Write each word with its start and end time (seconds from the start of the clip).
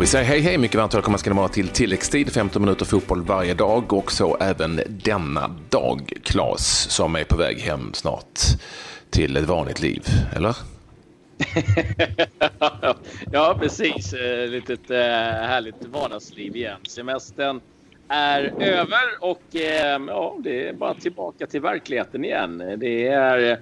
vi 0.00 0.06
säger 0.06 0.24
hej 0.24 0.40
hej, 0.40 0.58
mycket 0.58 0.76
varmt 0.76 0.94
välkomna 0.94 1.18
ska 1.18 1.30
ni 1.30 1.36
vara 1.36 1.48
till 1.48 1.68
tilläggstid, 1.68 2.32
15 2.32 2.62
minuter 2.62 2.84
fotboll 2.84 3.22
varje 3.22 3.54
dag 3.54 3.92
och 3.92 4.12
så 4.12 4.36
även 4.36 4.80
denna 4.88 5.50
dag. 5.68 6.12
Klas 6.22 6.90
som 6.90 7.16
är 7.16 7.24
på 7.24 7.36
väg 7.36 7.58
hem 7.58 7.90
snart 7.94 8.38
till 9.10 9.36
ett 9.36 9.44
vanligt 9.44 9.80
liv, 9.80 10.02
eller? 10.36 10.56
ja, 13.32 13.56
precis. 13.60 14.12
Eh, 14.12 14.44
ett 14.44 14.50
litet 14.50 14.90
eh, 14.90 14.96
härligt 14.96 15.84
vardagsliv 15.84 16.56
igen. 16.56 16.78
Semestern 16.88 17.60
är 18.08 18.54
över 18.58 19.02
och 19.20 19.56
eh, 19.56 20.00
ja, 20.08 20.36
det 20.44 20.68
är 20.68 20.72
bara 20.72 20.94
tillbaka 20.94 21.46
till 21.46 21.60
verkligheten 21.60 22.24
igen. 22.24 22.74
Det 22.76 23.06
är 23.08 23.60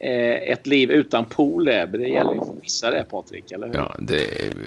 Eh, 0.00 0.52
ett 0.52 0.66
liv 0.66 0.90
utan 0.90 1.24
pool 1.24 1.64
det. 1.64 1.86
Det 1.92 2.08
gäller 2.08 2.34
ju 2.34 2.40
att 2.40 2.62
missa 2.62 2.90
det, 2.90 3.04
Patrik, 3.10 3.52
eller 3.52 3.66
hur? 3.66 3.74
Ja, 3.74 3.94
det, 3.98 4.26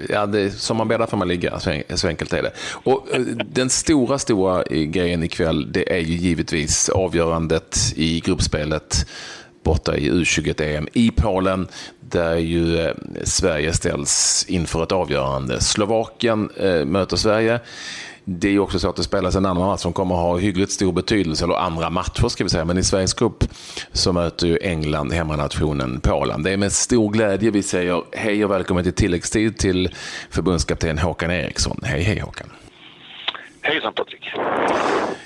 ja 0.10 0.26
det, 0.26 0.52
som 0.52 0.78
man 0.78 0.88
bäddar 0.88 1.08
får 1.08 1.18
man 1.18 1.28
ligga, 1.28 1.60
så, 1.96 2.08
enkelt 2.08 2.34
är 2.34 2.44
det. 2.44 2.52
Och 2.84 3.16
eh, 3.16 3.22
den 3.46 3.70
stora, 3.70 4.20
stora 4.20 4.64
eh, 4.64 4.82
grejen 4.82 5.24
ikväll, 5.24 5.72
det 5.72 5.94
är 5.94 6.00
ju 6.00 6.16
givetvis 6.16 6.90
avgörandet 6.90 7.78
i 7.96 8.20
gruppspelet 8.20 9.08
borta 9.64 9.98
i 9.98 10.12
U21-EM 10.12 10.88
i 10.94 11.12
Polen, 11.12 11.68
där 12.00 12.36
ju 12.36 12.94
Sverige 13.24 13.74
ställs 13.74 14.46
inför 14.50 14.84
ett 14.84 14.92
avgörande. 14.92 15.62
Slovakien 15.62 16.50
eh, 16.58 16.86
möter 16.86 17.18
Sverige 17.18 17.60
det 18.26 18.56
är 18.56 18.60
också 18.60 18.80
så 18.80 18.90
att 18.90 18.96
det 18.96 19.04
spelas 19.04 19.36
en 19.36 19.46
annan 19.46 19.68
match 19.68 19.80
som 19.80 19.94
kommer 19.94 20.16
att 20.16 20.22
ha 20.22 20.38
hyggligt 20.38 20.72
stor 20.72 20.92
betydelse, 20.92 21.46
eller 21.46 21.56
andra 21.56 21.90
matcher 21.90 22.28
ska 22.28 22.44
vi 22.44 22.50
säga, 22.50 22.66
men 22.66 22.78
i 22.78 22.84
Sveriges 22.84 23.14
grupp 23.14 23.44
så 23.92 24.14
möter 24.14 24.48
ju 24.48 24.58
England 24.62 25.14
hemmanationen 25.14 26.00
Polen. 26.02 26.44
Det 26.44 26.52
är 26.52 26.58
med 26.58 26.72
stor 26.72 27.12
glädje 27.12 27.52
vi 27.52 27.64
säger 27.64 28.04
hej 28.12 28.46
och 28.46 28.52
välkommen 28.52 28.84
till 28.84 28.94
tilläggstid 28.94 29.58
till 29.58 29.90
förbundskapten 30.30 30.98
Håkan 30.98 31.32
Eriksson. 31.32 31.80
Hej, 31.84 32.02
hej 32.02 32.20
Håkan. 32.20 32.52
Hejsan 33.62 33.94
Patrik. 33.94 34.32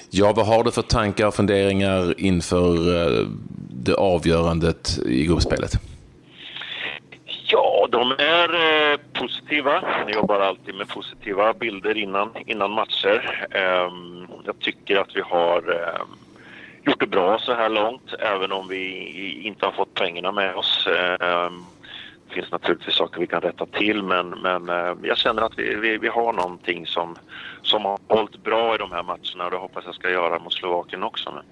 Ja, 0.10 0.34
vad 0.36 0.48
har 0.48 0.64
du 0.64 0.72
för 0.72 0.82
tankar 0.82 1.28
och 1.28 1.36
funderingar 1.36 2.20
inför 2.20 2.96
eh, 2.96 3.28
det 3.70 3.94
avgörandet 3.94 5.00
i 5.06 5.26
gruppspelet? 5.26 5.72
Ja, 7.48 7.88
de 7.92 8.12
är 8.12 8.50
eh, 8.54 9.00
positiva. 9.16 9.84
Jag 10.08 10.12
jobbar 10.12 10.40
alltid 10.40 10.76
med 10.76 10.88
positiva 10.88 11.54
bilder 11.54 11.98
innan, 11.98 12.30
innan 12.46 12.72
matcher. 12.72 13.48
Ehm, 13.52 14.28
jag 14.46 14.60
tycker 14.60 14.98
att 14.98 15.16
vi 15.16 15.22
har 15.22 15.58
ehm, 15.58 16.08
gjort 16.86 17.00
det 17.00 17.08
bra 17.08 17.40
så 17.40 17.54
här 17.54 17.70
långt, 17.70 18.14
även 18.20 18.52
om 18.52 18.68
vi 18.68 19.42
inte 19.44 19.66
har 19.66 19.72
fått 19.72 19.94
pengarna 19.94 20.32
med 20.32 20.56
oss. 20.56 20.88
Ehm, 21.20 21.64
det 22.28 22.34
finns 22.34 22.52
naturligtvis 22.52 22.96
saker 22.96 23.20
vi 23.20 23.28
kan 23.28 23.42
rätta 23.42 23.66
till, 23.66 24.04
men, 24.04 24.30
men 24.30 24.68
jag 25.04 25.18
känner 25.18 25.42
att 25.42 25.60
vi, 25.60 25.76
vi, 25.76 25.98
vi, 25.98 26.08
har 26.08 26.34
någonting 26.34 26.88
som, 26.88 27.16
som 27.62 27.86
har 27.86 28.00
hållit 28.08 28.44
bra 28.44 28.76
i 28.76 28.78
de 28.78 28.92
här 28.92 29.04
matcherna 29.04 29.46
och 29.46 29.52
det 29.52 29.58
hoppas 29.58 29.86
jag 29.86 29.96
ska 29.96 30.10
göra 30.10 30.40
mot 30.40 30.54
Slovakien 30.54 31.04
också. 31.04 31.32
Men, 31.32 31.44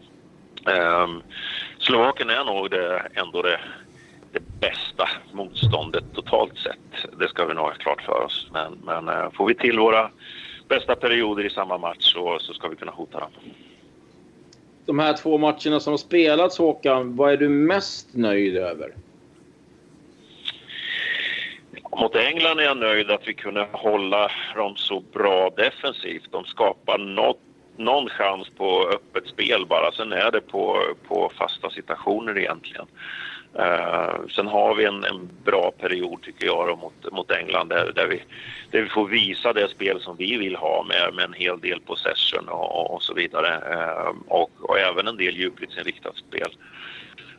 Slovakien 1.79 2.29
är 2.29 2.45
nog 2.45 2.69
det, 2.69 3.07
ändå 3.13 3.41
det 3.41 3.59
det 4.33 4.59
bästa 4.59 5.09
motståndet 5.31 6.03
totalt 6.13 6.57
sett. 6.57 7.17
Det 7.19 7.27
ska 7.27 7.45
vi 7.45 7.53
nog 7.53 7.65
ha 7.65 7.73
klart 7.73 8.01
för 8.01 8.25
oss. 8.25 8.47
Men, 8.53 8.77
men 8.83 9.09
eh, 9.09 9.31
får 9.31 9.47
vi 9.47 9.55
till 9.55 9.79
våra 9.79 10.11
bästa 10.67 10.95
perioder 10.95 11.45
i 11.45 11.49
samma 11.49 11.77
match 11.77 12.13
så, 12.13 12.37
så 12.39 12.53
ska 12.53 12.67
vi 12.67 12.75
kunna 12.75 12.91
hota 12.91 13.19
dem. 13.19 13.29
De 14.85 14.99
här 14.99 15.13
två 15.13 15.37
matcherna 15.37 15.79
som 15.79 15.93
har 15.93 15.97
spelats, 15.97 16.57
Håkan, 16.57 17.15
vad 17.15 17.33
är 17.33 17.37
du 17.37 17.49
mest 17.49 18.13
nöjd 18.13 18.57
över? 18.57 18.93
Mot 21.97 22.15
England 22.15 22.59
är 22.59 22.63
jag 22.63 22.77
nöjd 22.77 23.11
att 23.11 23.27
vi 23.27 23.33
kunde 23.33 23.67
hålla 23.71 24.31
dem 24.55 24.75
så 24.75 24.99
bra 24.99 25.49
defensivt. 25.49 26.31
De 26.31 26.45
skapar 26.45 26.97
något, 26.97 27.39
någon 27.77 28.09
chans 28.09 28.49
på 28.49 28.87
öppet 28.87 29.27
spel 29.27 29.65
bara. 29.65 29.91
Sen 29.91 30.13
är 30.13 30.31
det 30.31 30.41
på, 30.41 30.81
på 31.07 31.31
fasta 31.37 31.69
situationer 31.69 32.37
egentligen. 32.37 32.85
Uh, 33.59 34.27
sen 34.35 34.47
har 34.47 34.75
vi 34.75 34.85
en, 34.85 35.03
en, 35.03 35.29
bra 35.43 35.71
period 35.71 36.21
tycker 36.21 36.45
jag 36.45 36.67
då, 36.67 36.75
mot, 36.75 37.11
mot 37.11 37.31
England 37.31 37.69
där, 37.69 37.91
där, 37.95 38.07
vi, 38.07 38.23
där 38.71 38.81
vi 38.81 38.89
får 38.89 39.07
visa 39.07 39.53
det 39.53 39.69
spel 39.69 40.01
som 40.01 40.17
vi 40.17 40.37
vill 40.37 40.55
ha 40.55 40.83
med, 40.83 41.13
med 41.13 41.25
en 41.25 41.33
hel 41.33 41.59
del 41.59 41.79
possession 41.79 42.49
och, 42.49 42.93
och 42.93 43.03
så 43.03 43.13
vidare. 43.13 43.47
Uh, 43.47 44.13
och, 44.27 44.51
och, 44.59 44.79
även 44.79 45.07
en 45.07 45.17
del 45.17 45.37
djupledsinriktat 45.37 46.15
spel. 46.15 46.57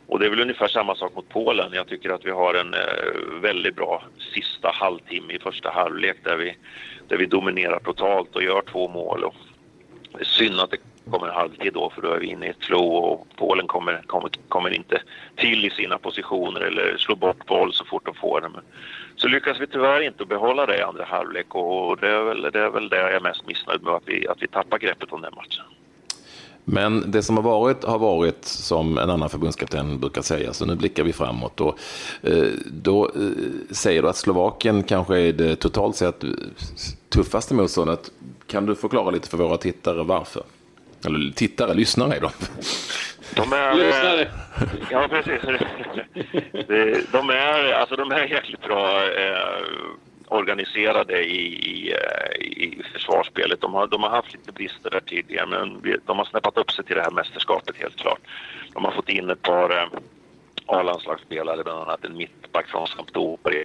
Och 0.07 0.19
det 0.19 0.25
är 0.25 0.29
väl 0.29 0.41
ungefär 0.41 0.67
samma 0.67 0.95
sak 0.95 1.15
mot 1.15 1.29
Polen. 1.29 1.73
Jag 1.73 1.87
tycker 1.87 2.09
att 2.09 2.25
vi 2.25 2.31
har 2.31 2.53
en 2.53 2.73
uh, 2.73 3.41
väldigt 3.41 3.75
bra 3.75 4.03
sista 4.33 4.71
halvtimme 4.73 5.33
i 5.33 5.39
första 5.39 5.69
halvlek 5.69 6.17
där 6.23 6.37
vi, 6.37 6.55
där 7.07 7.17
vi 7.17 7.25
dominerar 7.25 7.79
totalt 7.79 8.35
och 8.35 8.43
gör 8.43 8.61
två 8.61 8.87
mål. 8.87 9.23
Och 9.23 9.35
det 10.11 10.19
är 10.19 10.25
synd 10.25 10.59
att 10.59 10.71
det 10.71 10.77
kommer 11.11 11.27
halvtid 11.27 11.73
då 11.73 11.89
för 11.89 12.01
då 12.01 12.11
är 12.11 12.19
vi 12.19 12.27
inne 12.27 12.45
i 12.45 12.49
ett 12.49 12.65
flow 12.65 12.95
och 12.95 13.27
Polen 13.35 13.67
kommer, 13.67 14.01
kommer, 14.07 14.29
kommer 14.49 14.69
inte 14.69 15.01
till 15.35 15.65
i 15.65 15.69
sina 15.69 15.97
positioner 15.97 16.61
eller 16.61 16.97
slår 16.97 17.15
bort 17.15 17.45
boll 17.45 17.73
så 17.73 17.85
fort 17.85 18.05
de 18.05 18.15
får 18.15 18.41
den. 18.41 18.51
Så 19.15 19.27
lyckas 19.27 19.59
vi 19.59 19.67
tyvärr 19.67 20.01
inte 20.01 20.25
behålla 20.25 20.65
det 20.65 20.77
i 20.77 20.81
andra 20.81 21.05
halvlek 21.05 21.55
och 21.55 21.97
det 21.97 22.09
är 22.09 22.23
väl 22.23 22.41
det, 22.41 22.59
är 22.59 22.69
väl 22.69 22.89
det 22.89 22.97
jag 22.97 23.13
är 23.13 23.19
mest 23.19 23.47
missnöjd 23.47 23.83
med, 23.83 23.93
att 23.93 24.03
vi, 24.05 24.27
att 24.27 24.41
vi 24.41 24.47
tappar 24.47 24.77
greppet 24.77 25.11
om 25.11 25.21
den 25.21 25.33
matchen. 25.35 25.63
Men 26.67 27.11
det 27.11 27.23
som 27.23 27.35
har 27.35 27.43
varit 27.43 27.83
har 27.83 27.99
varit 27.99 28.45
som 28.45 28.97
en 28.97 29.09
annan 29.09 29.29
förbundskapten 29.29 29.99
brukar 29.99 30.21
säga, 30.21 30.53
så 30.53 30.65
nu 30.65 30.75
blickar 30.75 31.03
vi 31.03 31.13
framåt. 31.13 31.61
Och, 31.61 31.79
eh, 32.21 32.47
då 32.65 33.05
eh, 33.05 33.21
säger 33.71 34.01
du 34.01 34.09
att 34.09 34.17
Slovakien 34.17 34.83
kanske 34.83 35.19
är 35.19 35.33
det 35.33 35.55
totalt 35.55 35.95
sett 35.95 36.23
tuffaste 37.09 37.53
motståndet. 37.53 38.11
Kan 38.47 38.65
du 38.65 38.75
förklara 38.75 39.11
lite 39.11 39.29
för 39.29 39.37
våra 39.37 39.57
tittare 39.57 40.03
varför? 40.03 40.43
Eller 41.05 41.31
tittare, 41.31 41.73
lyssnare 41.73 42.15
är 42.15 42.21
de. 42.21 42.29
De 43.35 43.53
är... 43.53 43.75
Lyssnare. 43.75 44.31
Ja, 44.91 45.07
precis. 45.09 45.41
De 47.11 47.29
är, 47.29 47.73
alltså, 47.73 47.95
de 47.95 48.11
är 48.11 48.25
jäkligt 48.25 48.61
bra 48.61 49.03
eh, 49.03 49.63
organiserade 50.27 51.23
i, 51.23 51.45
i, 51.45 51.91
eh, 51.91 52.41
i 52.41 52.83
försvarsspelet. 52.93 53.61
De 53.61 53.73
har, 53.73 53.87
de 53.87 54.03
har 54.03 54.09
haft 54.09 54.33
lite 54.33 54.51
brister 54.51 54.89
där 54.89 54.99
tidigare, 54.99 55.45
men 55.45 55.81
de 56.05 56.17
har 56.17 56.25
snäppat 56.25 56.57
upp 56.57 56.71
sig 56.71 56.85
till 56.85 56.95
det 56.95 57.01
här 57.01 57.11
mästerskapet 57.11 57.77
helt 57.77 57.95
klart. 57.95 58.19
De 58.73 58.85
har 58.85 58.91
fått 58.91 59.09
in 59.09 59.29
ett 59.29 59.41
par 59.41 59.81
eh, 59.81 59.87
A-landslagsspelare, 60.65 61.63
bland 61.63 61.79
annat 61.79 62.05
en 62.05 62.17
mittback 62.17 62.67
från 62.67 62.87
Sampdoria 62.87 63.63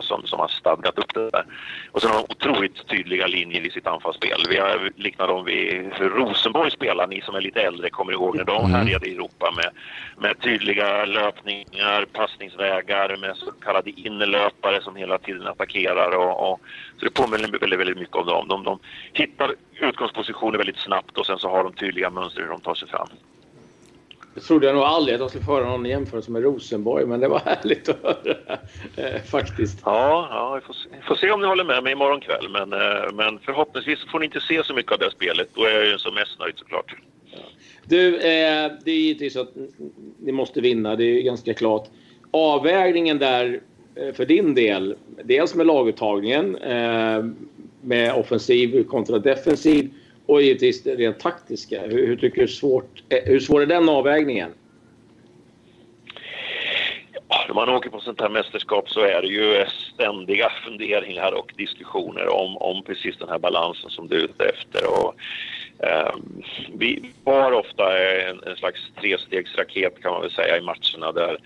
som, 0.00 0.26
som 0.26 0.38
har 0.40 0.48
stadgat 0.48 0.98
upp 0.98 1.14
det 1.14 1.30
där. 1.30 1.44
Och 1.92 2.02
sen 2.02 2.10
har 2.10 2.16
de 2.18 2.26
otroligt 2.28 2.88
tydliga 2.88 3.26
linjer 3.26 3.66
i 3.66 3.70
sitt 3.70 3.86
anfallsspel. 3.86 4.44
Vi 4.48 4.58
har 4.58 4.90
liknat 4.96 5.28
dem 5.28 5.44
vid 5.44 5.92
hur 5.92 6.10
Rosenborg 6.10 6.70
spelar. 6.70 7.06
Ni 7.06 7.20
som 7.20 7.34
är 7.34 7.40
lite 7.40 7.62
äldre 7.62 7.90
kommer 7.90 8.12
ihåg 8.12 8.36
när 8.36 8.44
de 8.44 8.64
mm. 8.64 8.70
härjade 8.70 9.08
i 9.08 9.14
Europa 9.14 9.52
med, 9.56 9.70
med 10.18 10.40
tydliga 10.40 11.04
löpningar, 11.04 12.04
passningsvägar, 12.12 13.16
med 13.16 13.36
så 13.36 13.52
kallade 13.52 13.90
innerlöpare 13.90 14.82
som 14.82 14.96
hela 14.96 15.18
tiden 15.18 15.46
attackerar. 15.46 16.16
Och, 16.16 16.52
och 16.52 16.60
så 16.98 17.04
det 17.04 17.10
påminner 17.10 17.58
väldigt, 17.60 17.80
väldigt 17.80 17.98
mycket 17.98 18.16
om 18.16 18.26
dem. 18.26 18.48
De, 18.48 18.64
de 18.64 18.78
hittar 19.12 19.54
utgångspositioner 19.80 20.58
väldigt 20.58 20.78
snabbt 20.78 21.18
och 21.18 21.26
sen 21.26 21.38
så 21.38 21.48
har 21.48 21.64
de 21.64 21.72
tydliga 21.72 22.10
mönster 22.10 22.42
hur 22.42 22.48
de 22.48 22.60
tar 22.60 22.74
sig 22.74 22.88
fram. 22.88 23.08
Det 24.34 24.40
trodde 24.40 24.66
jag 24.66 24.74
nog 24.74 24.84
aldrig 24.84 25.14
att 25.14 25.20
de 25.20 25.28
skulle 25.28 25.44
föra 25.44 25.64
någon 25.64 25.84
jämförelse 25.84 26.30
med 26.30 26.42
Rosenborg, 26.42 27.06
men 27.06 27.20
det 27.20 27.28
var 27.28 27.38
härligt 27.44 27.88
att 27.88 28.02
höra 28.02 28.58
eh, 28.96 29.22
faktiskt. 29.22 29.78
Ja, 29.84 30.28
ja 30.30 30.54
vi, 30.54 30.66
får 30.66 30.74
se, 30.74 30.88
vi 30.92 31.02
får 31.02 31.14
se 31.14 31.30
om 31.30 31.40
ni 31.40 31.46
håller 31.46 31.64
med 31.64 31.82
mig 31.82 31.92
imorgon 31.92 32.20
kväll, 32.20 32.48
men, 32.48 32.72
eh, 32.72 33.12
men 33.12 33.38
förhoppningsvis 33.38 33.98
får 34.12 34.18
ni 34.18 34.24
inte 34.24 34.40
se 34.40 34.64
så 34.64 34.74
mycket 34.74 34.92
av 34.92 34.98
det 34.98 35.10
spelet. 35.10 35.48
Då 35.54 35.64
är 35.64 35.70
jag 35.70 35.86
ju 35.86 35.98
som 35.98 36.14
mest 36.14 36.38
nöjd 36.38 36.54
såklart. 36.56 36.94
Ja. 37.24 37.38
Du, 37.84 38.16
eh, 38.16 38.72
det 38.84 38.90
är 38.90 38.96
givetvis 38.96 39.36
att 39.36 39.50
ni 40.18 40.32
måste 40.32 40.60
vinna, 40.60 40.96
det 40.96 41.04
är 41.04 41.22
ganska 41.22 41.54
klart. 41.54 41.88
Avvägningen 42.30 43.18
där 43.18 43.60
eh, 43.94 44.14
för 44.14 44.26
din 44.26 44.54
del, 44.54 44.96
dels 45.24 45.54
med 45.54 45.66
laguttagningen 45.66 46.58
med 47.82 48.14
offensiv 48.14 48.84
kontra 48.84 49.18
defensiv 49.18 49.90
och 50.30 50.42
givetvis 50.42 50.82
det 50.82 50.94
rent 50.94 51.18
taktiska. 51.18 51.82
Hur, 51.82 52.06
hur 52.06 52.16
tycker 52.16 52.42
du 52.42 52.48
svårt, 52.48 53.02
eh, 53.08 53.18
hur 53.24 53.40
svår 53.40 53.62
är 53.62 53.66
den 53.66 53.88
avvägningen? 53.88 54.50
Ja, 57.28 57.44
när 57.48 57.54
man 57.54 57.68
åker 57.68 57.90
på 57.90 58.00
sånt 58.00 58.20
här 58.20 58.28
mästerskap 58.28 58.90
så 58.90 59.00
är 59.00 59.22
det 59.22 59.28
ju 59.28 59.64
ständiga 59.94 60.52
funderingar 60.64 61.32
och 61.32 61.52
diskussioner 61.56 62.28
om, 62.28 62.56
om 62.56 62.82
precis 62.82 63.16
den 63.18 63.28
här 63.28 63.38
balansen 63.38 63.90
som 63.90 64.08
du 64.08 64.16
är 64.16 64.24
ute 64.24 64.44
efter. 64.44 64.80
Och, 64.86 65.14
eh, 65.86 66.14
vi 66.74 67.10
har 67.24 67.52
ofta 67.52 67.98
en, 67.98 68.42
en 68.46 68.56
slags 68.56 68.80
trestegsraket 69.00 70.02
kan 70.02 70.12
man 70.12 70.20
väl 70.20 70.30
säga 70.30 70.58
i 70.58 70.60
matcherna 70.60 71.12
där 71.12 71.38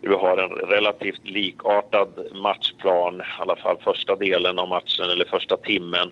vi 0.00 0.14
har 0.14 0.38
en 0.38 0.50
relativt 0.50 1.28
likartad 1.28 2.08
matchplan, 2.34 3.20
i 3.20 3.40
alla 3.40 3.56
fall 3.56 3.76
första 3.84 4.16
delen 4.16 4.58
av 4.58 4.68
matchen 4.68 5.10
eller 5.10 5.24
första 5.24 5.56
timmen 5.56 6.10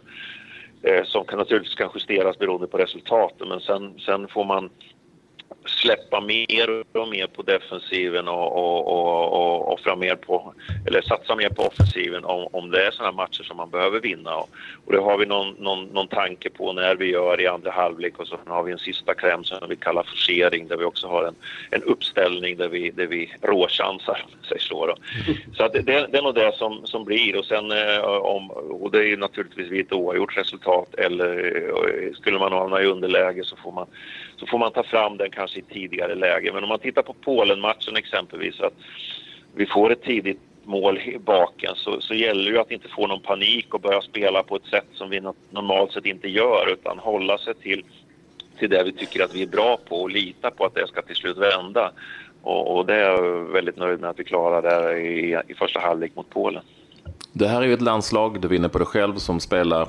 Eh, 0.83 1.05
som 1.05 1.25
kan, 1.25 1.39
naturligtvis 1.39 1.75
kan 1.75 1.91
justeras 1.95 2.39
beroende 2.39 2.67
på 2.67 2.79
resultaten 2.79 3.49
men 3.49 3.61
sen, 3.61 3.99
sen 3.99 4.29
får 4.29 4.45
man 4.45 4.71
släppa 5.67 6.21
mer 6.21 6.85
och 6.93 7.09
mer 7.09 7.27
på 7.27 7.43
defensiven 7.43 8.29
och, 8.29 8.57
och, 8.57 8.87
och, 8.87 9.33
och 9.33 9.73
offra 9.73 9.97
mer 9.97 10.17
på, 10.17 10.55
eller 10.87 11.03
satsa 11.03 11.37
mer 11.37 11.49
på 11.49 11.63
offensiven 11.63 12.25
om, 12.25 12.49
om 12.53 12.71
det 12.71 12.87
är 12.87 12.91
sådana 12.91 13.13
matcher 13.13 13.43
som 13.43 13.57
man 13.57 13.71
behöver 13.71 14.01
vinna. 14.01 14.37
Och, 14.37 14.51
och 14.87 14.93
det 14.93 15.01
har 15.01 15.19
vi 15.19 15.27
någon, 15.27 15.55
någon, 15.59 15.85
någon 15.85 16.09
tanke 16.09 16.51
på 16.51 16.73
när 16.73 16.95
vi 16.95 17.11
gör 17.11 17.41
i 17.41 17.47
andra 17.47 17.71
halvlek 17.71 18.19
och 18.19 18.27
så 18.27 18.39
har 18.47 18.63
vi 18.63 18.73
en 18.73 18.79
sista 18.79 19.15
kläm 19.15 19.45
som 19.45 19.69
vi 19.69 19.77
kallar 19.77 20.03
forcering 20.03 20.69
där 20.69 20.77
vi 20.77 20.85
också 20.85 21.09
har 21.09 21.25
en, 21.25 21.35
en 21.71 21.83
uppställning 21.83 22.57
där 22.57 22.69
vi, 22.69 22.91
där 22.91 23.07
vi 23.07 23.33
råchansar, 23.43 24.25
säger 24.49 24.61
så. 24.61 24.87
Då. 24.87 24.95
Så 25.57 25.65
att 25.65 25.73
det, 25.73 25.83
det 25.83 26.19
är 26.19 26.23
nog 26.23 26.35
det 26.35 26.53
som, 26.57 26.87
som 26.87 27.05
blir 27.05 27.37
och 27.37 27.45
sen 27.45 27.73
eh, 27.73 28.01
om, 28.05 28.51
och 28.51 28.91
det 28.91 28.99
är 28.99 29.07
ju 29.07 29.17
naturligtvis 29.17 29.71
vid 29.71 29.87
ett 29.87 29.93
oavgjort 29.93 30.37
resultat 30.37 30.95
eller 30.95 31.57
eh, 31.57 32.13
skulle 32.15 32.39
man 32.39 32.53
hamna 32.53 32.83
i 32.83 32.87
underläge 32.87 33.45
så 33.45 33.57
får 33.57 33.73
man 33.73 33.87
så 34.41 34.47
får 34.47 34.59
man 34.59 34.73
ta 34.73 34.83
fram 34.83 35.17
den 35.17 35.31
kanske 35.31 35.59
i 35.59 35.63
tidigare 35.63 36.15
läge. 36.15 36.53
Men 36.53 36.63
om 36.63 36.69
man 36.69 36.79
tittar 36.79 37.03
på 37.03 37.13
Polen-matchen 37.13 37.97
exempelvis 37.97 38.61
att 38.61 38.75
vi 39.55 39.67
får 39.67 39.93
ett 39.93 40.03
tidigt 40.03 40.41
mål 40.65 40.99
i 40.99 41.19
baken 41.19 41.73
så, 41.77 42.01
så 42.01 42.15
gäller 42.15 42.45
det 42.45 42.51
ju 42.51 42.59
att 42.59 42.71
inte 42.71 42.89
få 42.89 43.07
någon 43.07 43.21
panik 43.21 43.75
och 43.75 43.81
börja 43.81 44.01
spela 44.01 44.43
på 44.43 44.57
ett 44.57 44.67
sätt 44.71 44.87
som 44.93 45.11
vi 45.11 45.21
normalt 45.51 45.93
sett 45.93 46.07
inte 46.07 46.29
gör 46.29 46.73
utan 46.73 46.99
hålla 46.99 47.39
sig 47.39 47.55
till, 47.55 47.85
till 48.59 48.71
det 48.71 48.85
vi 48.85 48.93
tycker 48.93 49.25
att 49.25 49.35
vi 49.35 49.43
är 49.43 49.47
bra 49.47 49.79
på 49.89 50.03
och 50.03 50.11
lita 50.11 50.51
på 50.51 50.65
att 50.65 50.75
det 50.75 50.87
ska 50.87 51.03
till 51.03 51.17
slut 51.17 51.37
vända. 51.37 51.93
Och, 52.43 52.77
och 52.77 52.87
det 52.87 52.95
är 52.95 53.11
jag 53.11 53.45
väldigt 53.45 53.77
nöjd 53.77 54.01
med 54.01 54.11
att 54.11 54.19
vi 54.19 54.25
klarar 54.25 54.63
där 54.63 54.97
i, 54.97 55.41
i 55.49 55.55
första 55.55 55.81
halvlek 55.81 56.13
mot 56.15 56.31
Polen. 56.31 56.63
Det 57.33 57.49
här 57.49 57.63
är 57.63 57.67
ju 57.67 57.75
ett 57.75 57.83
landslag, 57.83 58.41
du 58.41 58.49
vinner 58.49 58.69
på 58.69 58.79
det 58.79 58.85
själv, 58.85 59.17
som 59.17 59.41
spelar 59.41 59.89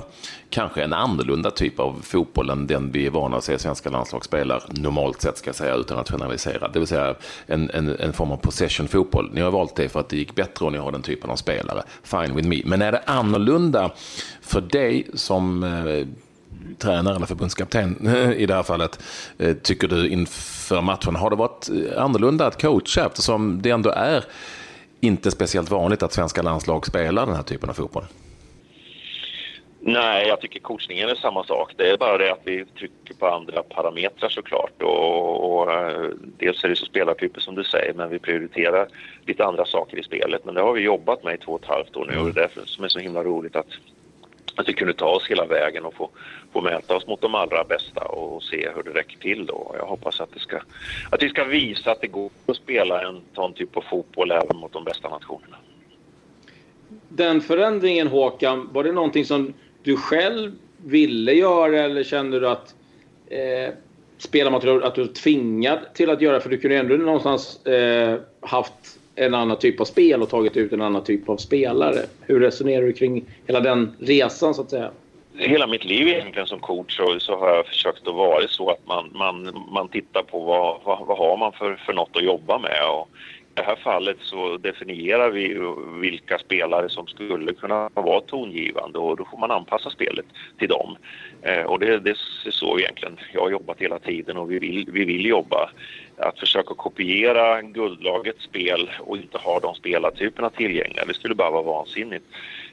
kanske 0.50 0.82
en 0.82 0.92
annorlunda 0.92 1.50
typ 1.50 1.80
av 1.80 2.00
fotboll 2.02 2.50
än 2.50 2.66
den 2.66 2.92
vi 2.92 3.06
är 3.06 3.10
vana 3.10 3.36
att 3.36 3.44
se 3.44 3.58
svenska 3.58 3.90
landslag 3.90 4.24
spelar, 4.24 4.62
normalt 4.68 5.22
sett 5.22 5.38
ska 5.38 5.48
jag 5.48 5.54
säga, 5.54 5.74
utan 5.74 5.98
att 5.98 6.10
generalisera. 6.10 6.68
Det 6.68 6.78
vill 6.78 6.88
säga 6.88 7.14
en, 7.46 7.70
en, 7.70 7.88
en 7.88 8.12
form 8.12 8.30
av 8.30 8.36
possession-fotboll. 8.36 9.30
Ni 9.32 9.40
har 9.40 9.50
valt 9.50 9.76
det 9.76 9.88
för 9.88 10.00
att 10.00 10.08
det 10.08 10.16
gick 10.16 10.34
bättre 10.34 10.66
och 10.66 10.72
ni 10.72 10.78
har 10.78 10.92
den 10.92 11.02
typen 11.02 11.30
av 11.30 11.36
spelare. 11.36 11.82
Fine 12.02 12.34
with 12.34 12.48
me. 12.48 12.62
Men 12.64 12.82
är 12.82 12.92
det 12.92 13.02
annorlunda 13.06 13.90
för 14.40 14.60
dig 14.60 15.06
som 15.14 15.62
eh, 15.62 16.06
tränare 16.78 17.16
eller 17.16 17.26
förbundskapten 17.26 18.08
i 18.36 18.46
det 18.46 18.54
här 18.54 18.62
fallet, 18.62 19.02
eh, 19.38 19.56
tycker 19.56 19.88
du 19.88 20.08
inför 20.08 20.82
matchen? 20.82 21.16
Har 21.16 21.30
det 21.30 21.36
varit 21.36 21.68
eh, 21.70 22.02
annorlunda 22.02 22.46
att 22.46 22.62
coacha 22.62 23.06
eftersom 23.06 23.62
det 23.62 23.70
ändå 23.70 23.90
är 23.90 24.24
inte 25.02 25.30
speciellt 25.30 25.70
vanligt 25.70 26.02
att 26.02 26.12
svenska 26.12 26.42
landslag 26.42 26.86
spelar 26.86 27.26
den 27.26 27.34
här 27.34 27.42
typen 27.42 27.70
av 27.70 27.74
fotboll. 27.74 28.04
Nej, 29.84 30.28
jag 30.28 30.40
tycker 30.40 30.60
coachningen 30.60 31.08
är 31.08 31.14
samma 31.14 31.44
sak. 31.44 31.74
Det 31.76 31.90
är 31.90 31.98
bara 31.98 32.18
det 32.18 32.32
att 32.32 32.40
vi 32.44 32.64
trycker 32.64 33.14
på 33.14 33.26
andra 33.26 33.62
parametrar 33.62 34.28
såklart. 34.28 34.82
Och, 34.82 35.52
och, 35.52 35.72
eh, 35.72 36.08
dels 36.38 36.64
är 36.64 36.68
det 36.68 36.76
så 36.76 36.84
spelartyper 36.84 37.40
som 37.40 37.54
du 37.54 37.64
säger, 37.64 37.94
men 37.94 38.10
vi 38.10 38.18
prioriterar 38.18 38.88
lite 39.26 39.44
andra 39.44 39.64
saker 39.64 39.98
i 39.98 40.02
spelet. 40.02 40.44
Men 40.44 40.54
det 40.54 40.60
har 40.60 40.72
vi 40.72 40.80
jobbat 40.80 41.24
med 41.24 41.34
i 41.34 41.38
två 41.38 41.52
och 41.52 41.62
ett 41.62 41.68
halvt 41.68 41.96
år 41.96 42.06
nu 42.10 42.18
och 42.18 42.24
det 42.24 42.40
är 42.40 42.42
därför 42.42 42.62
som 42.66 42.84
är 42.84 42.88
så 42.88 42.98
himla 42.98 43.22
roligt 43.22 43.56
att 43.56 43.66
att 44.56 44.68
vi 44.68 44.72
kunde 44.72 44.94
ta 44.94 45.06
oss 45.06 45.26
hela 45.28 45.46
vägen 45.46 45.84
och 45.84 45.94
få, 45.94 46.10
få 46.52 46.60
mäta 46.60 46.96
oss 46.96 47.06
mot 47.06 47.20
de 47.20 47.34
allra 47.34 47.64
bästa 47.64 48.00
och 48.00 48.42
se 48.42 48.70
hur 48.74 48.82
det 48.82 48.90
räcker 48.90 49.18
till 49.18 49.46
då. 49.46 49.74
Jag 49.78 49.86
hoppas 49.86 50.20
att, 50.20 50.32
det 50.34 50.40
ska, 50.40 50.60
att 51.10 51.22
vi 51.22 51.28
ska 51.28 51.44
visa 51.44 51.90
att 51.92 52.00
det 52.00 52.06
går 52.06 52.30
att 52.46 52.56
spela 52.56 53.08
en 53.08 53.20
sån 53.34 53.52
typ 53.52 53.76
av 53.76 53.84
fotboll 53.90 54.30
även 54.30 54.56
mot 54.56 54.72
de 54.72 54.84
bästa 54.84 55.08
nationerna. 55.08 55.56
Den 57.08 57.40
förändringen 57.40 58.08
Håkan, 58.08 58.68
var 58.72 58.84
det 58.84 58.92
någonting 58.92 59.24
som 59.24 59.54
du 59.82 59.96
själv 59.96 60.52
ville 60.76 61.32
göra 61.32 61.80
eller 61.80 62.04
kände 62.04 62.40
du 62.40 62.48
att 62.48 62.74
eh, 63.26 63.74
spelarmaterial, 64.18 64.82
att 64.82 64.94
du 64.94 65.00
var 65.04 65.12
tvingad 65.12 65.78
till 65.94 66.10
att 66.10 66.20
göra? 66.20 66.40
För 66.40 66.50
du 66.50 66.58
kunde 66.58 66.76
ändå 66.76 66.94
någonstans 66.94 67.66
eh, 67.66 68.20
haft 68.40 68.98
en 69.14 69.34
annan 69.34 69.58
typ 69.58 69.80
av 69.80 69.84
spel 69.84 70.22
och 70.22 70.28
tagit 70.28 70.56
ut 70.56 70.72
en 70.72 70.82
annan 70.82 71.04
typ 71.04 71.28
av 71.28 71.36
spelare. 71.36 71.98
Hur 72.20 72.40
resonerar 72.40 72.82
du 72.82 72.92
kring 72.92 73.24
hela 73.46 73.60
den 73.60 73.96
resan 73.98 74.54
så 74.54 74.62
att 74.62 74.70
säga? 74.70 74.90
Hela 75.36 75.66
mitt 75.66 75.84
liv 75.84 76.08
egentligen 76.08 76.46
som 76.46 76.60
coach 76.60 76.96
så, 76.96 77.20
så 77.20 77.36
har 77.38 77.48
jag 77.48 77.66
försökt 77.66 78.08
att 78.08 78.14
vara 78.14 78.48
så 78.48 78.70
att 78.70 78.86
man, 78.86 79.10
man, 79.14 79.64
man 79.72 79.88
tittar 79.88 80.22
på 80.22 80.40
vad, 80.40 80.80
vad, 80.84 81.06
vad 81.06 81.18
har 81.18 81.36
man 81.36 81.52
för, 81.52 81.74
för 81.74 81.92
något 81.92 82.16
att 82.16 82.24
jobba 82.24 82.58
med. 82.58 82.90
Och 82.90 83.08
i 83.52 83.54
det 83.54 83.62
här 83.62 83.76
fallet 83.76 84.16
så 84.20 84.56
definierar 84.56 85.30
vi 85.30 85.58
vilka 86.00 86.38
spelare 86.38 86.88
som 86.88 87.06
skulle 87.06 87.52
kunna 87.52 87.90
vara 87.94 88.20
tongivande 88.20 88.98
och 88.98 89.16
då 89.16 89.24
får 89.24 89.38
man 89.38 89.50
anpassa 89.50 89.90
spelet 89.90 90.26
till 90.58 90.68
dem. 90.68 90.96
Eh, 91.42 91.62
och 91.62 91.78
det, 91.78 91.98
det 91.98 92.10
är 92.10 92.50
så 92.50 92.78
egentligen 92.78 93.18
jag 93.32 93.40
har 93.40 93.50
jobbat 93.50 93.80
hela 93.80 93.98
tiden 93.98 94.36
och 94.36 94.50
vi 94.50 94.58
vill, 94.58 94.88
vi 94.92 95.04
vill 95.04 95.26
jobba 95.26 95.70
att 96.16 96.38
försöka 96.38 96.74
kopiera 96.74 97.62
guldlagets 97.62 98.44
spel 98.44 98.90
och 99.00 99.16
inte 99.16 99.38
ha 99.38 99.60
de 99.60 99.74
spelartyperna 99.74 100.50
tillgängliga. 100.50 101.04
Det 101.04 101.14
skulle 101.14 101.34
bara 101.34 101.50
vara 101.50 101.62
vansinnigt. 101.62 102.24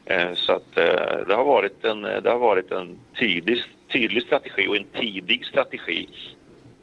Eh, 0.06 0.34
så 0.34 0.54
att 0.54 0.78
eh, 0.78 1.28
det 1.28 1.36
har 1.36 1.44
varit 1.44 1.86
en, 1.86 2.06
eh, 2.06 2.22
det 2.22 2.30
har 2.30 2.40
varit 2.40 2.72
en 2.72 3.00
tydlig, 3.20 3.64
tydlig 3.92 4.24
strategi 4.24 4.68
och 4.68 4.78
en 4.78 4.88
tidig 5.00 5.46
strategi. 5.46 6.10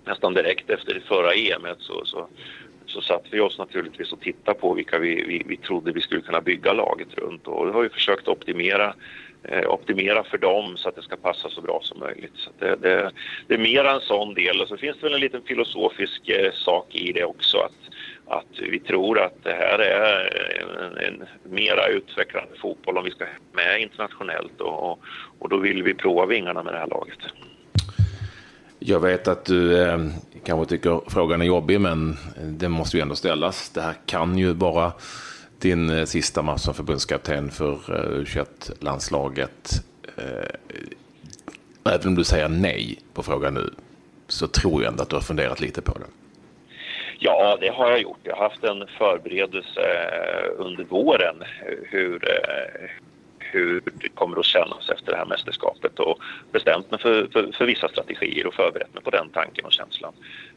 Nästan 0.05 0.35
direkt 0.35 0.71
efter 0.71 0.95
det 0.95 1.01
förra 1.01 1.35
EMet 1.35 1.79
så, 1.81 2.05
så, 2.05 2.29
så 2.87 3.01
satt 3.01 3.25
vi 3.31 3.41
oss 3.41 3.59
naturligtvis 3.59 4.13
och 4.13 4.21
tittade 4.21 4.59
på 4.59 4.75
vilka 4.75 4.99
vi, 4.99 5.25
vi, 5.25 5.43
vi 5.47 5.57
trodde 5.57 5.93
vi 5.93 6.01
skulle 6.01 6.21
kunna 6.21 6.41
bygga 6.41 6.73
laget 6.73 7.19
runt 7.19 7.47
och 7.47 7.69
vi 7.69 7.73
har 7.73 7.83
vi 7.83 7.89
försökt 7.89 8.29
optimera 8.29 8.95
Eh, 9.49 9.71
optimera 9.71 10.25
för 10.25 10.39
dem 10.39 10.77
så 10.77 10.89
att 10.89 10.97
det 10.97 11.03
ska 11.03 11.17
passa 11.17 11.51
så 11.51 11.61
bra 11.61 11.81
som 11.83 11.99
möjligt. 11.99 12.33
Så 12.37 12.51
det, 12.59 12.77
det, 12.77 13.11
det, 13.47 13.55
är 13.55 13.59
mer 13.59 13.85
en 13.85 14.01
sån 14.01 14.35
del 14.35 14.61
och 14.61 14.69
så 14.69 14.77
finns 14.77 14.97
det 14.97 15.03
väl 15.03 15.15
en 15.15 15.21
liten 15.21 15.43
filosofisk 15.43 16.29
eh, 16.29 16.53
sak 16.53 16.95
i 16.95 17.13
det 17.13 17.25
också 17.25 17.59
att, 17.59 17.73
att 18.27 18.59
vi 18.71 18.79
tror 18.79 19.21
att 19.21 19.45
det 19.45 19.53
här 19.53 19.79
är 19.79 20.31
en, 20.61 20.99
en 20.99 21.29
mera 21.53 21.87
utvecklande 21.87 22.57
fotboll 22.61 22.99
om 22.99 23.05
vi 23.05 23.11
ska 23.11 23.25
med 23.53 23.81
internationellt 23.81 24.61
och, 24.61 25.01
och 25.39 25.49
då 25.49 25.57
vill 25.57 25.83
vi 25.83 25.95
prova 25.95 26.27
vingarna 26.27 26.63
med 26.63 26.75
det 26.75 26.79
här 26.79 26.87
laget. 26.87 27.19
Jag 28.79 29.01
vet 29.01 29.29
att 29.29 29.45
du 29.45 29.83
eh, 29.83 29.99
kanske 30.45 30.77
tycker 30.77 31.01
frågan 31.11 31.43
är 31.43 31.47
jobbig, 31.47 31.81
men 31.81 32.17
den 32.43 32.71
måste 32.71 32.97
ju 32.97 33.01
ändå 33.01 33.15
ställas. 33.15 33.71
Det 33.71 33.81
här 33.81 33.95
kan 34.07 34.39
ju 34.39 34.55
bara 34.55 34.93
din 35.59 35.91
eh, 35.91 36.05
sista 36.05 36.43
match 36.43 36.61
som 36.61 36.75
förbundskapten 36.75 37.51
för 37.51 37.73
eh, 37.73 38.21
U21-landslaget. 38.21 39.71
Eh, 40.17 41.93
även 41.95 42.09
om 42.09 42.15
du 42.15 42.25
säger 42.25 42.49
nej 42.49 42.99
på 43.15 43.23
frågan 43.23 43.55
nu 43.55 43.71
så 44.29 44.47
tror 44.47 44.83
jag 44.83 44.91
ändå 44.91 45.03
att 45.03 45.11
du 45.11 45.17
har 45.17 45.23
funderat 45.23 45.61
lite 45.61 45.83
på 45.83 45.93
det. 45.93 46.07
Ja, 47.19 47.59
det 47.61 47.69
har 47.69 47.91
jag 47.91 48.01
gjort. 48.01 48.19
Jag 48.23 48.37
har 48.37 48.49
haft 48.49 48.65
en 48.65 48.87
förberedelse 48.99 49.81
under 50.57 50.85
våren 50.85 51.43
hur, 51.83 52.21
hur 53.57 53.83
det 53.95 54.09
kommer 54.09 54.39
att 54.39 54.45
kännas 54.45 54.91
efter 54.91 55.13
det 55.13 55.19
här 55.19 55.27
mästerskapet 55.27 55.99
och 55.99 56.19
bestämt 56.53 56.91
mig 56.91 57.01
för, 57.01 57.29
för, 57.33 57.53
för, 57.53 57.67
vissa 57.67 57.89
strategier 57.89 58.47
och 58.47 58.55
förberett 58.55 58.95
mig 58.95 59.03
på 59.03 59.11
den 59.11 59.29
tanken 59.29 59.65
och 59.65 59.73
känslan. 59.73 60.13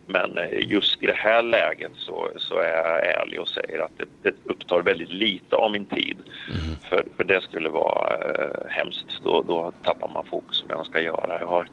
Men 0.06 0.38
eh, 0.38 0.72
just 0.72 1.04
i 1.04 1.06
det 1.06 1.18
här 1.18 1.42
läget 1.42 1.92
så, 1.96 2.30
så 2.38 2.56
är 2.58 2.70
jag 2.70 3.06
ärlig 3.06 3.42
och 3.42 3.50
säger 3.50 3.80
att 3.80 3.98
det, 3.98 4.06
det 4.22 4.36
upptar 4.44 4.82
väldigt 4.82 5.14
lite 5.14 5.56
av 5.56 5.72
min 5.72 5.86
tid. 5.86 6.18
Mm. 6.50 6.76
För, 6.90 7.04
för 7.18 7.24
det 7.24 7.44
skulle 7.44 7.70
vara 7.70 8.18
eh, 8.18 8.70
hemskt. 8.70 9.24
Då, 9.24 9.42
då 9.48 9.72
tappar 9.84 10.10
man 10.14 10.26
fokus 10.26 10.58
som 10.58 10.70
jag 10.70 10.86
ska 10.86 11.02
göra. 11.02 11.40
Jag 11.40 11.48
har, 11.48 11.68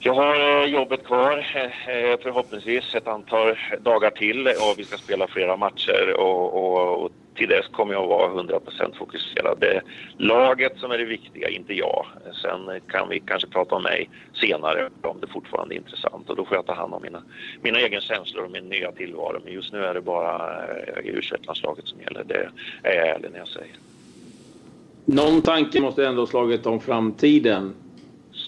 jag 0.00 0.14
har 0.14 0.62
eh, 0.62 0.64
jobbet 0.64 1.04
kvar, 1.04 1.38
eh, 1.58 2.18
förhoppningsvis 2.22 2.94
ett 2.94 3.08
antal 3.08 3.58
dagar 3.80 4.10
till 4.10 4.46
och 4.46 4.74
vi 4.76 4.84
ska 4.84 4.96
spela 4.96 5.26
flera 5.26 5.56
matcher 5.56 6.14
och, 6.18 6.54
och, 6.54 7.04
och 7.04 7.10
till 7.40 7.48
dess 7.48 7.66
kommer 7.72 7.94
jag 7.94 8.02
att 8.02 8.08
vara 8.08 8.42
100% 8.42 8.98
fokuserad. 8.98 9.56
Det 9.60 9.74
är 9.74 9.82
laget 10.16 10.78
som 10.78 10.90
är 10.90 10.98
det 10.98 11.04
viktiga, 11.04 11.48
inte 11.48 11.74
jag. 11.74 12.06
Sen 12.42 12.80
kan 12.88 13.08
vi 13.08 13.20
kanske 13.20 13.48
prata 13.48 13.74
om 13.74 13.82
mig 13.82 14.08
senare 14.34 14.88
om 15.02 15.20
det 15.20 15.26
fortfarande 15.26 15.74
är 15.74 15.76
intressant 15.76 16.30
och 16.30 16.36
då 16.36 16.44
får 16.44 16.56
jag 16.56 16.66
ta 16.66 16.74
hand 16.74 16.94
om 16.94 17.02
mina, 17.02 17.22
mina 17.62 17.80
egna 17.80 18.00
känslor 18.00 18.44
och 18.44 18.50
min 18.50 18.68
nya 18.68 18.92
tillvaro. 18.92 19.40
Men 19.44 19.52
just 19.52 19.72
nu 19.72 19.84
är 19.84 19.94
det 19.94 20.00
bara 20.00 20.66
eh, 20.66 21.06
u 21.06 21.22
som 21.84 22.00
gäller. 22.00 22.24
Det 22.24 22.50
är 22.82 22.94
jag 22.94 23.08
ärlig 23.08 23.30
när 23.32 23.38
jag 23.38 23.48
säger. 23.48 23.74
Någon 25.04 25.42
tanke 25.42 25.80
måste 25.80 26.06
ändå 26.06 26.22
ha 26.22 26.26
slagit 26.26 26.66
om 26.66 26.80
framtiden? 26.80 27.74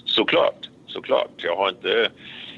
Såklart, 0.05 0.69
såklart. 0.87 1.31
Jag 1.37 1.57
har 1.57 1.69
inte, 1.69 2.11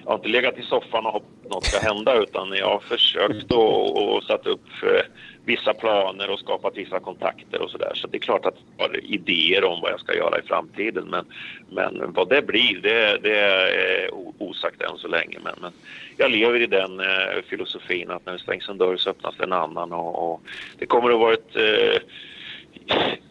jag 0.05 0.11
har 0.11 0.14
inte 0.14 0.29
legat 0.29 0.59
i 0.59 0.62
soffan 0.62 1.07
och 1.07 1.12
hoppat 1.12 1.35
något 1.50 1.64
ska 1.64 1.88
hända 1.88 2.23
utan 2.23 2.53
jag 2.53 2.69
har 2.69 2.79
försökt 2.79 3.53
och, 3.53 4.14
och 4.17 4.23
satt 4.23 4.47
upp 4.47 4.67
eh, 4.83 5.00
vissa 5.45 5.75
planer 5.75 6.31
och 6.31 6.39
skapat 6.39 6.77
vissa 6.77 7.01
kontakter 7.01 7.63
och 7.63 7.71
sådär. 7.71 7.93
Så 7.95 8.07
det 8.07 8.17
är 8.17 8.21
klart 8.21 8.47
att 8.47 8.59
jag 8.77 8.89
har 8.89 9.05
idéer 9.05 9.65
om 9.65 9.81
vad 9.81 9.93
jag 9.93 10.01
ska 10.01 10.15
göra 10.15 10.39
i 10.39 10.43
framtiden. 10.43 11.05
Men, 11.11 11.25
men 11.71 12.13
vad 12.13 12.29
det 12.29 12.43
blir, 12.43 12.81
det, 12.83 13.19
det 13.23 13.39
är 13.39 14.11
osagt 14.39 14.83
än 14.83 14.99
så 14.99 15.09
länge. 15.09 15.39
Men, 15.45 15.55
men 15.61 15.73
jag 16.17 16.31
lever 16.31 16.61
i 16.61 16.67
den 16.67 17.01
eh, 17.01 17.43
filosofin 17.49 18.11
att 18.11 18.27
när 18.27 18.33
det 18.33 18.39
stängs 18.39 18.69
en 18.69 18.79
dörr 18.79 18.97
så 18.97 19.11
öppnas 19.11 19.41
en 19.41 19.53
annan 19.53 19.93
och, 19.93 20.33
och 20.33 20.41
det 20.79 20.87
kommer 20.87 21.11
att 21.11 21.21
vara 21.21 21.35
ett 21.35 21.57
eh, 21.57 22.03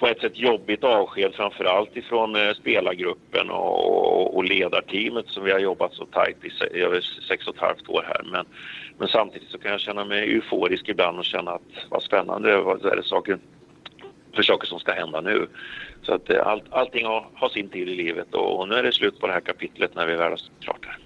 på 0.04 0.10
ett 0.10 0.22
sätt 0.22 0.38
jobbigt 0.38 0.84
avsked 0.84 1.36
framför 1.36 1.66
allt 1.66 1.98
ifrån 1.98 2.36
eh, 2.36 2.54
spelargruppen 2.54 3.50
och, 3.50 4.20
och, 4.20 4.36
och, 4.36 4.44
ledarteamet 4.44 5.28
som 5.28 5.44
vi 5.44 5.52
har 5.52 5.60
jobbat 5.60 5.94
så 5.94 6.06
tajt 6.06 6.38
i 6.46 6.80
över 6.80 7.02
sex 7.02 7.48
och 7.48 7.56
ett 7.56 7.62
halvt 7.62 7.90
år 7.90 8.06
här. 8.08 8.24
Men, 8.32 8.46
men 8.98 9.08
samtidigt 9.08 9.50
så 9.50 9.58
kan 9.58 9.72
jag 9.72 9.80
känna 9.80 10.06
mig 10.06 10.24
euforisk 10.24 10.90
ibland 10.90 11.20
och 11.20 11.26
känna 11.26 11.52
att 11.52 11.86
vad 11.90 12.04
spännande, 12.04 12.62
vad 12.62 12.86
är 12.86 12.96
det 12.96 13.04
saker, 13.04 13.38
för 14.36 14.44
saker 14.44 14.68
som 14.68 14.80
ska 14.80 14.92
hända 14.92 15.22
nu. 15.22 15.48
Så 16.02 16.14
att 16.14 16.30
eh, 16.30 16.48
allt, 16.48 16.64
allting 16.70 17.06
har, 17.06 17.28
har 17.34 17.50
sin 17.50 17.70
tid 17.70 17.90
i 17.90 17.96
livet 17.96 18.34
och, 18.34 18.60
och 18.60 18.68
nu 18.68 18.76
är 18.76 18.84
det 18.84 18.92
slut 18.92 19.20
på 19.20 19.28
det 19.28 19.34
här 19.34 19.42
kapitlet 19.42 19.96
när 19.96 20.08
vi 20.08 20.16
väl 20.16 20.32
har 20.32 20.40
klart 20.62 20.82
det. 20.82 21.03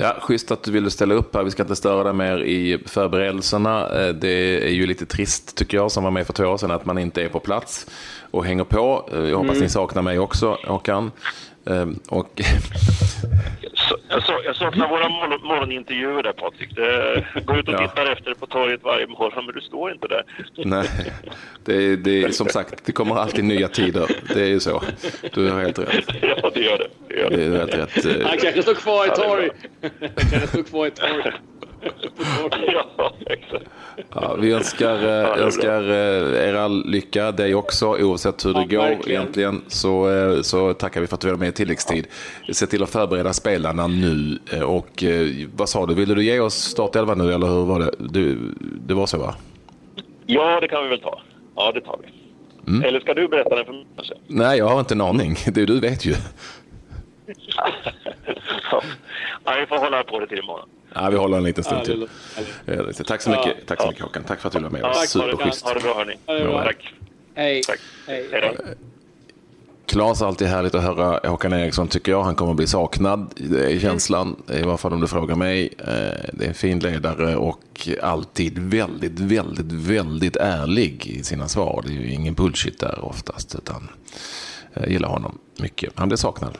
Ja, 0.00 0.16
schysst 0.20 0.50
att 0.50 0.62
du 0.62 0.70
ville 0.70 0.90
ställa 0.90 1.14
upp 1.14 1.34
här. 1.34 1.42
Vi 1.42 1.50
ska 1.50 1.62
inte 1.62 1.76
störa 1.76 2.04
dig 2.04 2.12
mer 2.12 2.38
i 2.38 2.78
förberedelserna. 2.86 4.00
Eh, 4.00 4.14
det 4.14 4.64
är 4.68 4.72
ju 4.72 4.86
lite 4.86 5.06
trist 5.06 5.56
tycker 5.56 5.76
jag 5.76 5.90
som 5.90 6.04
var 6.04 6.10
med 6.10 6.26
för 6.26 6.32
två 6.32 6.44
år 6.44 6.56
sedan 6.56 6.70
att 6.70 6.84
man 6.84 6.98
inte 6.98 7.22
är 7.22 7.28
på 7.28 7.40
plats 7.40 7.86
och 8.30 8.44
hänger 8.44 8.64
på. 8.64 9.08
Eh, 9.12 9.18
jag 9.18 9.36
hoppas 9.36 9.50
mm. 9.50 9.62
ni 9.62 9.68
saknar 9.68 10.02
mig 10.02 10.18
också 10.18 10.58
Håkan. 10.66 11.10
Ehm, 11.66 11.98
och 12.08 12.40
jag, 14.08 14.22
så, 14.22 14.40
jag 14.44 14.56
saknar 14.56 14.88
våra 14.88 15.08
morgon, 15.08 15.40
morgonintervjuer 15.46 16.22
där 16.22 16.32
Patrik. 16.32 16.76
Gå 17.46 17.56
ut 17.56 17.68
och 17.68 17.74
ja. 17.78 17.88
tittar 17.88 18.12
efter 18.12 18.34
på 18.34 18.46
torget 18.46 18.82
varje 18.82 19.06
morgon 19.06 19.44
men 19.46 19.54
du 19.54 19.60
står 19.60 19.92
inte 19.92 20.08
där. 20.08 20.22
Nej, 20.64 20.88
det, 21.64 21.96
det, 21.96 22.34
som 22.34 22.48
sagt 22.48 22.86
det 22.86 22.92
kommer 22.92 23.16
alltid 23.16 23.44
nya 23.44 23.68
tider. 23.68 24.06
Det 24.34 24.40
är 24.40 24.48
ju 24.48 24.60
så. 24.60 24.82
Du 25.32 25.50
har 25.50 25.60
helt 25.60 25.78
rätt. 25.78 26.04
Ja 26.42 26.50
det 26.54 26.60
gör 26.60 26.78
det. 26.78 26.88
Det, 27.08 27.14
gör 27.20 27.30
det. 27.30 27.36
det 27.36 27.44
är 27.44 27.58
helt 27.58 27.74
rätt. 27.96 28.26
Han 28.26 28.38
kanske 28.38 28.62
står 28.62 28.74
kvar 28.74 29.06
i 29.06 29.10
torg. 29.10 29.50
Han 30.00 30.30
kanske 30.30 30.46
står 30.46 30.62
kvar 30.62 30.86
i 30.86 30.90
torg. 30.90 31.32
Ja, 32.66 33.12
exakt. 33.26 33.64
Ja, 34.14 34.36
vi 34.40 34.52
önskar, 34.52 34.94
eh, 34.94 35.42
önskar 35.42 35.90
eh, 35.90 36.48
er 36.48 36.54
all 36.54 36.86
lycka, 36.86 37.32
dig 37.32 37.54
också, 37.54 37.86
oavsett 37.86 38.46
hur 38.46 38.54
det 38.54 38.60
ja, 38.60 38.66
går 38.66 38.88
verkligen. 38.88 39.22
egentligen. 39.22 39.62
Så, 39.68 40.10
eh, 40.10 40.42
så 40.42 40.74
tackar 40.74 41.00
vi 41.00 41.06
för 41.06 41.14
att 41.14 41.20
du 41.20 41.30
var 41.30 41.36
med 41.36 41.48
i 41.48 41.52
tilläggstid. 41.52 42.06
Se 42.52 42.66
till 42.66 42.82
att 42.82 42.90
förbereda 42.90 43.32
spelarna 43.32 43.86
nu. 43.86 44.38
Och 44.64 45.04
vad 45.56 45.68
sa 45.68 45.86
du, 45.86 45.94
ville 45.94 46.14
du 46.14 46.24
ge 46.24 46.40
oss 46.40 46.54
startelva 46.54 47.14
nu 47.14 47.32
eller 47.32 47.46
hur 47.46 47.64
var 47.64 47.80
det? 47.80 47.90
Du, 47.98 48.38
det 48.86 48.94
var 48.94 49.06
så 49.06 49.18
va? 49.18 49.34
Ja, 50.26 50.60
det 50.60 50.68
kan 50.68 50.82
vi 50.82 50.88
väl 50.88 51.00
ta. 51.00 51.20
Ja, 51.56 51.72
det 51.72 51.80
tar 51.80 51.98
vi. 52.02 52.18
Mm. 52.72 52.84
Eller 52.84 53.00
ska 53.00 53.14
du 53.14 53.28
berätta 53.28 53.56
den 53.56 53.64
för 53.64 53.72
mig? 53.72 53.86
Nej, 54.26 54.58
jag 54.58 54.68
har 54.68 54.80
inte 54.80 54.94
en 54.94 55.00
aning. 55.00 55.36
Du, 55.52 55.66
du 55.66 55.80
vet 55.80 56.04
ju. 56.06 56.14
Ja, 59.44 59.54
vi 59.60 59.66
får 59.66 59.78
hålla 59.78 60.04
på 60.04 60.20
det 60.20 60.26
till 60.26 60.38
imorgon. 60.38 60.68
Ja, 60.94 61.10
vi 61.10 61.16
håller 61.16 61.36
en 61.36 61.44
liten 61.44 61.64
stund 61.64 61.84
till. 61.84 62.08
Tack 63.06 63.22
så 63.22 63.30
mycket, 63.30 63.66
tack 63.66 63.80
så 63.80 63.88
mycket 63.88 64.02
Håkan. 64.02 64.24
Tack 64.24 64.40
för 64.40 64.48
att 64.48 64.54
du 64.54 64.60
var 64.60 64.70
med 64.70 64.84
oss. 64.84 65.08
Superschysst. 65.08 65.64
Ha 65.64 65.74
det 65.74 65.80
bra 65.80 65.94
hörni. 65.94 66.16
Tack. 66.64 66.94
Hej. 67.34 67.62
Tack. 67.62 67.80
Hej. 68.06 68.28
Hej 68.32 68.56
Klas, 69.88 70.22
alltid 70.22 70.48
härligt 70.48 70.74
att 70.74 70.82
höra 70.82 71.28
Håkan 71.30 71.52
Eriksson 71.52 71.88
tycker 71.88 72.12
jag. 72.12 72.22
Han 72.22 72.34
kommer 72.34 72.54
bli 72.54 72.66
saknad. 72.66 73.34
Det 73.36 73.72
är 73.72 73.78
känslan, 73.78 74.36
i 74.54 74.62
varje 74.62 74.78
fall 74.78 74.92
om 74.92 75.00
du 75.00 75.08
frågar 75.08 75.34
mig. 75.34 75.74
Eh, 75.78 75.84
det 76.32 76.44
är 76.44 76.48
en 76.48 76.54
fin 76.54 76.78
ledare 76.78 77.36
och 77.36 77.88
alltid 78.02 78.58
väldigt, 78.58 79.20
väldigt, 79.20 79.72
väldigt 79.72 80.36
ärlig 80.36 81.06
i 81.06 81.24
sina 81.24 81.48
svar. 81.48 81.82
Det 81.86 81.92
är 81.92 81.94
ju 81.94 82.12
ingen 82.12 82.34
bullshit 82.34 82.80
där 82.80 83.04
oftast. 83.04 83.54
Utan 83.54 83.88
jag 84.72 84.90
gillar 84.90 85.08
honom 85.08 85.38
mycket. 85.58 85.92
Han 85.94 86.08
blir 86.08 86.16
saknad. 86.16 86.58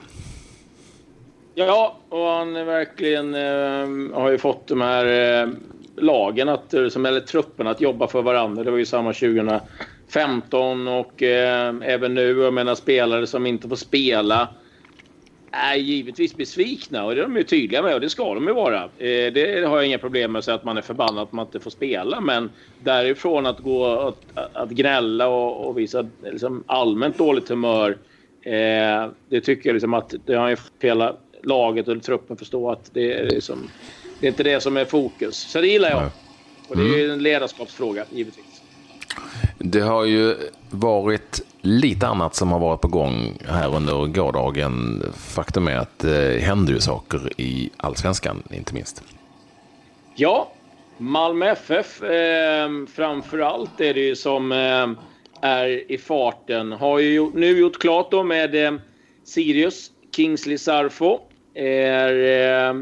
Ja, 1.58 1.98
och 2.08 2.26
han 2.26 2.54
verkligen 2.54 3.34
eh, 3.34 4.20
har 4.20 4.30
ju 4.30 4.38
fått 4.38 4.66
de 4.66 4.80
här 4.80 5.42
eh, 5.42 5.48
lagen, 5.96 6.48
att, 6.48 6.74
eh, 6.74 6.88
som, 6.88 7.06
eller 7.06 7.20
trupperna, 7.20 7.70
att 7.70 7.80
jobba 7.80 8.06
för 8.06 8.22
varandra. 8.22 8.64
Det 8.64 8.70
var 8.70 8.78
ju 8.78 8.86
samma 8.86 9.12
2015 9.12 10.88
och 10.88 11.22
eh, 11.22 11.74
även 11.82 12.14
nu. 12.14 12.40
Jag 12.40 12.54
menar 12.54 12.74
spelare 12.74 13.26
som 13.26 13.46
inte 13.46 13.68
får 13.68 13.76
spela 13.76 14.48
är 15.50 15.74
givetvis 15.74 16.36
besvikna 16.36 17.04
och 17.04 17.14
det 17.14 17.20
är 17.20 17.22
de 17.22 17.36
ju 17.36 17.42
tydliga 17.42 17.82
med 17.82 17.94
och 17.94 18.00
det 18.00 18.10
ska 18.10 18.34
de 18.34 18.46
ju 18.46 18.52
vara. 18.52 18.82
Eh, 18.84 19.32
det 19.32 19.68
har 19.68 19.76
jag 19.76 19.86
inga 19.86 19.98
problem 19.98 20.32
med 20.32 20.38
att 20.38 20.44
säga 20.44 20.54
att 20.54 20.64
man 20.64 20.76
är 20.76 20.82
förbannad 20.82 21.22
att 21.22 21.32
man 21.32 21.46
inte 21.46 21.60
får 21.60 21.70
spela 21.70 22.20
men 22.20 22.50
därifrån 22.82 23.46
att 23.46 23.58
gå 23.58 23.86
att, 23.86 24.18
att 24.52 24.70
gnälla 24.70 25.28
och, 25.28 25.66
och 25.66 25.78
visa 25.78 26.06
liksom, 26.24 26.64
allmänt 26.66 27.18
dåligt 27.18 27.48
humör 27.48 27.98
eh, 28.42 29.10
det 29.28 29.40
tycker 29.40 29.68
jag 29.68 29.74
liksom 29.74 29.94
att 29.94 30.14
det 30.24 30.34
har 30.34 30.48
ju 30.48 30.56
spelat 30.56 31.24
laget 31.42 31.88
och 31.88 32.02
truppen 32.02 32.36
förstå 32.36 32.70
att 32.70 32.90
det 32.92 33.12
är, 33.12 33.26
liksom, 33.26 33.70
det 34.20 34.26
är 34.26 34.28
inte 34.28 34.42
det 34.42 34.60
som 34.60 34.76
är 34.76 34.84
fokus. 34.84 35.36
Så 35.36 35.60
det 35.60 35.66
gillar 35.66 35.90
jag. 35.90 36.10
Och 36.68 36.76
det 36.76 36.82
är 36.82 36.98
ju 36.98 37.12
en 37.12 37.22
ledarskapsfråga, 37.22 38.04
givetvis. 38.10 38.44
Det 39.58 39.80
har 39.80 40.04
ju 40.04 40.36
varit 40.70 41.40
lite 41.60 42.06
annat 42.06 42.34
som 42.34 42.52
har 42.52 42.58
varit 42.58 42.80
på 42.80 42.88
gång 42.88 43.38
här 43.48 43.76
under 43.76 44.06
gårdagen. 44.06 45.02
Faktum 45.16 45.68
är 45.68 45.76
att 45.76 45.98
det 45.98 46.42
händer 46.42 46.72
ju 46.72 46.80
saker 46.80 47.40
i 47.40 47.70
allsvenskan, 47.76 48.42
inte 48.50 48.74
minst. 48.74 49.02
Ja, 50.14 50.52
Malmö 50.96 51.46
FF 51.46 52.02
eh, 52.02 52.70
framför 52.94 53.38
allt 53.38 53.80
är 53.80 53.94
det 53.94 54.00
ju 54.00 54.16
som 54.16 54.52
eh, 54.52 54.88
är 55.40 55.92
i 55.92 55.98
farten. 55.98 56.72
Har 56.72 56.98
ju 56.98 57.30
nu 57.34 57.58
gjort 57.58 57.78
klart 57.78 58.10
då 58.10 58.22
med 58.22 58.66
eh, 58.66 58.72
Sirius 59.24 59.90
Kingsley 60.16 60.58
Sarfo 60.58 61.20
är 61.58 62.70
eh, 62.70 62.74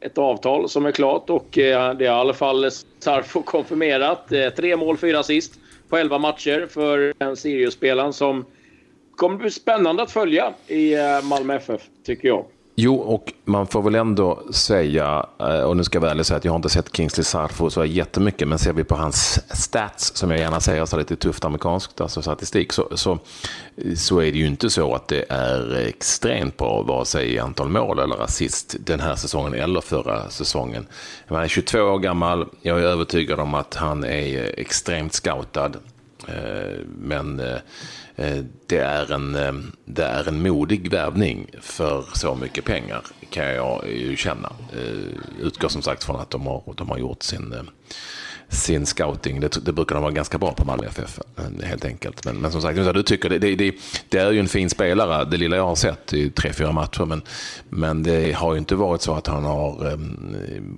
ett 0.00 0.18
avtal 0.18 0.68
som 0.68 0.86
är 0.86 0.92
klart 0.92 1.30
och 1.30 1.58
eh, 1.58 1.94
det 1.94 2.06
har 2.06 2.16
i 2.16 2.20
alla 2.20 2.34
fall 2.34 2.70
Sarfo 2.98 3.42
konfirmerat. 3.42 4.32
Eh, 4.32 4.48
tre 4.50 4.76
mål, 4.76 4.96
fyra 4.96 5.18
assist 5.18 5.54
på 5.88 5.96
elva 5.96 6.18
matcher 6.18 6.66
för 6.70 7.14
en 7.18 7.36
Sirius-spelaren 7.36 8.12
som 8.12 8.44
kommer 9.16 9.36
bli 9.36 9.50
spännande 9.50 10.02
att 10.02 10.10
följa 10.10 10.52
i 10.66 10.94
Malmö 11.22 11.54
FF, 11.54 11.82
tycker 12.04 12.28
jag. 12.28 12.44
Jo, 12.78 12.96
och 12.96 13.32
man 13.44 13.66
får 13.66 13.82
väl 13.82 13.94
ändå 13.94 14.42
säga, 14.50 15.26
eh, 15.40 15.60
och 15.60 15.76
nu 15.76 15.84
ska 15.84 15.96
jag 15.96 16.00
vara 16.00 16.10
ärlig 16.10 16.20
och 16.20 16.26
säga 16.26 16.36
att 16.36 16.44
jag 16.44 16.52
har 16.52 16.56
inte 16.56 16.68
sett 16.68 16.96
Kingsley 16.96 17.24
Sarfo 17.24 17.70
så 17.70 17.84
jättemycket, 17.84 18.48
men 18.48 18.58
ser 18.58 18.72
vi 18.72 18.84
på 18.84 18.94
hans 18.94 19.40
stats, 19.58 20.16
som 20.16 20.30
jag 20.30 20.40
gärna 20.40 20.60
säger, 20.60 20.84
så 20.84 20.96
lite 20.96 21.16
tufft 21.16 21.44
amerikanskt, 21.44 22.00
alltså 22.00 22.22
statistik, 22.22 22.72
så, 22.72 22.88
så, 22.94 23.18
så 23.96 24.18
är 24.18 24.32
det 24.32 24.38
ju 24.38 24.46
inte 24.46 24.70
så 24.70 24.94
att 24.94 25.08
det 25.08 25.24
är 25.28 25.86
extremt 25.88 26.56
bra, 26.56 26.82
vare 26.82 27.04
sig 27.04 27.34
i 27.34 27.38
antal 27.38 27.68
mål 27.68 27.98
eller 27.98 28.22
assist 28.22 28.76
den 28.80 29.00
här 29.00 29.14
säsongen 29.14 29.54
eller 29.54 29.80
förra 29.80 30.30
säsongen. 30.30 30.86
Han 31.26 31.42
är 31.42 31.48
22 31.48 31.78
år 31.78 31.98
gammal, 31.98 32.48
jag 32.62 32.78
är 32.78 32.82
övertygad 32.82 33.40
om 33.40 33.54
att 33.54 33.74
han 33.74 34.04
är 34.04 34.38
eh, 34.38 34.50
extremt 34.56 35.12
scoutad, 35.12 35.72
Eh, 36.28 36.80
men 36.98 37.40
eh, 37.40 38.36
det 38.66 38.78
är, 38.78 39.12
en, 39.12 39.34
eh, 39.34 39.52
det 39.84 40.04
är 40.04 40.28
en 40.28 40.42
modig 40.42 40.90
värvning 40.90 41.50
för 41.60 42.04
så 42.14 42.34
mycket 42.34 42.64
pengar 42.64 43.02
kan 43.30 43.46
jag 43.46 43.88
ju 43.88 44.16
känna. 44.16 44.52
Utgår 45.40 45.68
som 45.68 45.82
sagt 45.82 46.04
från 46.04 46.16
att 46.16 46.30
de 46.30 46.46
har, 46.46 46.74
de 46.76 46.88
har 46.88 46.98
gjort 46.98 47.22
sin, 47.22 47.54
sin 48.48 48.86
scouting. 48.86 49.40
Det, 49.40 49.64
det 49.64 49.72
brukar 49.72 49.94
de 49.94 50.02
vara 50.02 50.12
ganska 50.12 50.38
bra 50.38 50.52
på 50.52 50.64
Malmö 50.64 50.86
FF 50.86 51.18
helt 51.62 51.84
enkelt. 51.84 52.24
Men, 52.24 52.36
men 52.36 52.52
som 52.52 52.62
sagt, 52.62 52.94
du 52.94 53.02
tycker 53.02 53.28
det, 53.28 53.38
det, 53.38 53.74
det, 54.08 54.18
är 54.18 54.30
ju 54.30 54.40
en 54.40 54.48
fin 54.48 54.70
spelare, 54.70 55.24
det 55.24 55.36
lilla 55.36 55.56
jag 55.56 55.66
har 55.66 55.74
sett 55.74 56.12
i 56.12 56.30
tre, 56.30 56.52
fyra 56.52 56.72
matcher. 56.72 57.04
Men, 57.04 57.22
men 57.68 58.02
det 58.02 58.32
har 58.32 58.52
ju 58.52 58.58
inte 58.58 58.74
varit 58.74 59.02
så 59.02 59.14
att 59.14 59.26
han 59.26 59.44
har 59.44 59.98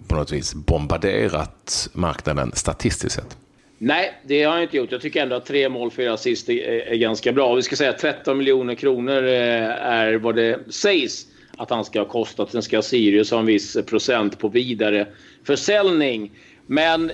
på 0.09 0.15
något 0.15 0.33
vis 0.33 0.55
bombarderat 0.55 1.89
marknaden 1.93 2.53
statistiskt 2.55 3.15
sett. 3.15 3.37
Nej, 3.79 4.21
det 4.27 4.43
har 4.43 4.53
han 4.53 4.63
inte 4.63 4.77
gjort. 4.77 4.93
Jag 4.93 5.01
tycker 5.01 5.23
ändå 5.23 5.37
att 5.37 5.47
tre 5.47 5.69
mål, 5.69 5.91
fyra 5.91 6.13
assist 6.13 6.49
är, 6.49 6.69
är 6.69 6.97
ganska 6.97 7.33
bra. 7.33 7.55
Vi 7.55 7.63
ska 7.63 7.77
säga 7.77 7.91
att 7.91 7.99
13 7.99 8.39
miljoner 8.39 8.75
kronor 8.75 9.25
eh, 9.25 9.87
är 9.87 10.15
vad 10.15 10.37
det 10.37 10.73
sägs 10.73 11.27
att 11.57 11.71
han 11.71 11.85
ska 11.85 12.01
ha 12.01 12.09
kostat. 12.09 12.51
Sen 12.53 12.63
ska 12.63 12.83
Sirius 12.83 13.31
ha 13.31 13.39
en 13.39 13.47
viss 13.47 13.77
procent 13.87 14.39
på 14.39 14.49
vidare 14.49 15.07
försäljning. 15.45 16.33
Men 16.67 17.13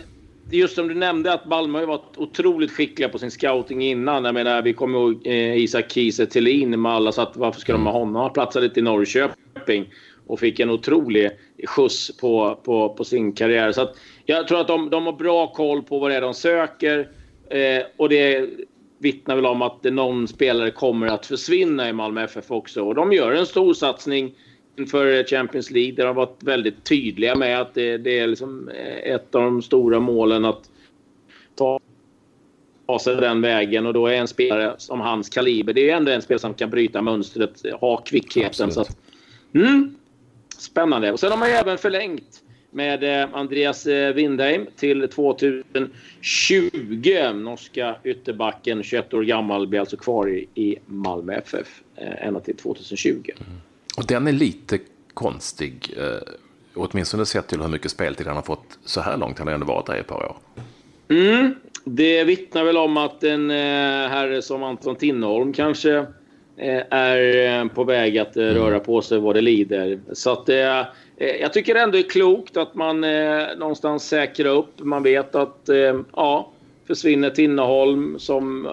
just 0.50 0.74
som 0.74 0.88
du 0.88 0.94
nämnde 0.94 1.32
att 1.32 1.46
Malmö 1.46 1.78
har 1.78 1.86
varit 1.86 2.16
otroligt 2.16 2.70
skickliga 2.70 3.08
på 3.08 3.18
sin 3.18 3.30
scouting 3.30 3.82
innan. 3.82 4.24
Jag 4.24 4.34
menar, 4.34 4.62
vi 4.62 4.72
kommer 4.72 4.98
ihåg 4.98 5.26
eh, 5.26 5.56
Isak 5.56 5.92
Kiese 5.92 6.26
Thelin 6.26 6.82
med 6.82 6.92
alla, 6.92 7.12
så 7.12 7.22
att 7.22 7.36
varför 7.36 7.60
ska 7.60 7.72
de 7.72 7.86
ha 7.86 7.92
honom? 7.92 8.14
Han 8.14 8.32
platsade 8.32 8.66
lite 8.66 8.80
i 8.80 8.82
Norrköping 8.82 9.86
och 10.26 10.40
fick 10.40 10.60
en 10.60 10.70
otrolig 10.70 11.30
skjuts 11.66 12.16
på, 12.16 12.60
på, 12.64 12.88
på 12.88 13.04
sin 13.04 13.32
karriär. 13.32 13.72
Så 13.72 13.88
jag 14.24 14.48
tror 14.48 14.60
att 14.60 14.68
de, 14.68 14.90
de 14.90 15.06
har 15.06 15.12
bra 15.12 15.52
koll 15.52 15.82
på 15.82 15.98
vad 15.98 16.10
det 16.10 16.16
är 16.16 16.20
de 16.20 16.34
söker. 16.34 17.08
Eh, 17.50 17.82
och 17.96 18.08
det 18.08 18.50
vittnar 18.98 19.36
väl 19.36 19.46
om 19.46 19.62
att 19.62 19.84
någon 19.84 20.28
spelare 20.28 20.70
kommer 20.70 21.06
att 21.06 21.26
försvinna 21.26 21.88
i 21.88 21.92
Malmö 21.92 22.24
FF 22.24 22.50
också. 22.50 22.82
Och 22.82 22.94
de 22.94 23.12
gör 23.12 23.32
en 23.32 23.46
stor 23.46 23.74
satsning 23.74 24.34
inför 24.76 25.24
Champions 25.24 25.70
League 25.70 25.94
där 25.94 26.04
de 26.04 26.08
har 26.08 26.26
varit 26.26 26.42
väldigt 26.42 26.84
tydliga 26.84 27.34
med 27.34 27.60
att 27.60 27.74
det, 27.74 27.98
det 27.98 28.18
är 28.18 28.26
liksom 28.26 28.70
ett 29.02 29.34
av 29.34 29.42
de 29.42 29.62
stora 29.62 30.00
målen 30.00 30.44
att 30.44 30.70
ta, 31.54 31.80
ta 32.86 32.98
sig 32.98 33.16
den 33.16 33.40
vägen. 33.40 33.86
Och 33.86 33.92
då 33.92 34.06
är 34.06 34.14
en 34.14 34.28
spelare 34.28 34.74
som 34.78 35.00
hans 35.00 35.28
kaliber, 35.28 35.72
det 35.72 35.90
är 35.90 35.96
ändå 35.96 36.12
en 36.12 36.22
spelare 36.22 36.40
som 36.40 36.54
kan 36.54 36.70
bryta 36.70 37.02
mönstret, 37.02 37.62
ha 37.80 37.96
kvickheten. 37.96 38.72
Så 38.72 38.80
att, 38.80 38.98
mm, 39.54 39.94
spännande. 40.60 41.12
Och 41.12 41.20
sen 41.20 41.30
har 41.30 41.38
man 41.38 41.48
ju 41.48 41.54
även 41.54 41.78
förlängt 41.78 42.42
med 42.74 43.22
eh, 43.22 43.28
Andreas 43.34 43.86
eh, 43.86 44.14
Windheim 44.14 44.66
till 44.76 45.08
2020. 45.08 45.90
Norska 47.34 47.96
ytterbacken, 48.04 48.82
21 48.82 49.14
år 49.14 49.22
gammal, 49.22 49.66
blir 49.66 49.80
alltså 49.80 49.96
kvar 49.96 50.28
i, 50.54 50.76
Malmö 50.86 51.34
FF 51.34 51.82
eh, 51.96 52.26
ända 52.26 52.40
till 52.40 52.56
2020. 52.56 53.10
Mm. 53.10 53.60
Och 53.96 54.06
den 54.06 54.26
är 54.26 54.32
lite 54.32 54.78
konstig, 55.14 55.94
åtminstone 56.74 57.26
sett 57.26 57.48
till 57.48 57.60
hur 57.60 57.68
mycket 57.68 57.90
speltid 57.90 58.26
han 58.26 58.36
har 58.36 58.42
fått 58.42 58.78
så 58.84 59.00
här 59.00 59.16
långt. 59.16 59.38
Han 59.38 59.46
har 59.46 59.54
ändå 59.54 59.66
varit 59.66 59.86
där 59.86 59.96
i 59.96 60.00
ett 60.00 60.06
par 60.06 60.24
år. 60.24 60.36
Mm. 61.08 61.54
Det 61.84 62.24
vittnar 62.24 62.64
väl 62.64 62.76
om 62.76 62.96
att 62.96 63.24
en 63.24 63.50
herre 63.50 64.42
som 64.42 64.62
Anton 64.62 64.96
Tinnerholm 64.96 65.52
kanske 65.52 66.06
är 66.90 67.60
eh, 67.60 67.68
på 67.68 67.84
väg 67.84 68.18
att 68.18 68.36
mm. 68.36 68.54
röra 68.54 68.80
på 68.80 69.02
sig 69.02 69.18
vad 69.18 69.34
det 69.34 69.40
lider. 69.40 70.00
Så 70.12 70.32
att 70.32 70.48
eh, 70.48 70.86
jag 71.16 71.52
tycker 71.52 71.74
ändå 71.74 71.92
det 71.92 71.98
är 71.98 72.10
klokt 72.10 72.56
att 72.56 72.74
man 72.74 73.04
eh, 73.04 73.46
någonstans 73.56 74.08
säkrar 74.08 74.50
upp. 74.50 74.72
Man 74.78 75.02
vet 75.02 75.34
att 75.34 75.68
eh, 75.68 76.00
ja, 76.16 76.50
försvinner 76.86 77.30
Tinnerholm 77.30 78.18
som 78.18 78.68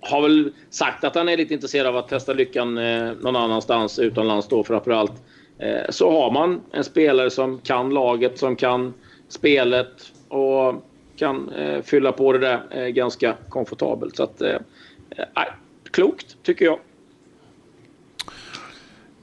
har 0.00 0.22
väl 0.22 0.52
sagt 0.70 1.04
att 1.04 1.14
han 1.14 1.28
är 1.28 1.36
lite 1.36 1.54
intresserad 1.54 1.86
av 1.86 1.96
att 1.96 2.08
testa 2.08 2.32
lyckan 2.32 2.78
eh, 2.78 3.12
någon 3.20 3.36
annanstans 3.36 3.98
utomlands 3.98 4.48
då 4.48 4.64
framförallt. 4.64 5.12
Eh, 5.58 5.90
så 5.90 6.10
har 6.10 6.30
man 6.30 6.60
en 6.72 6.84
spelare 6.84 7.30
som 7.30 7.58
kan 7.58 7.90
laget, 7.90 8.38
som 8.38 8.56
kan 8.56 8.94
spelet 9.28 10.12
och 10.28 10.74
kan 11.16 11.48
eh, 11.48 11.82
fylla 11.82 12.12
på 12.12 12.32
det 12.32 12.38
där 12.38 12.60
eh, 12.70 12.86
ganska 12.86 13.36
komfortabelt. 13.48 14.16
Så 14.16 14.22
att, 14.22 14.42
eh, 14.42 14.58
eh 15.16 15.44
klokt 15.90 16.36
tycker 16.42 16.64
jag. 16.64 16.78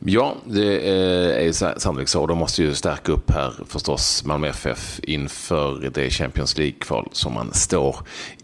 Ja, 0.06 0.36
det 0.46 0.78
eh, 0.78 1.48
är 1.48 1.80
sannolikt 1.80 2.12
så. 2.12 2.28
De 2.28 2.38
måste 2.38 2.64
ju 2.64 2.74
stärka 2.74 3.12
upp 3.12 3.32
här 3.32 3.54
förstås 3.68 4.26
Malmö 4.26 4.48
FF 4.48 5.00
inför 5.04 5.90
det 5.94 6.10
Champions 6.10 6.58
League-kval 6.58 7.10
som 7.12 7.34
man 7.34 7.54
står 7.54 7.96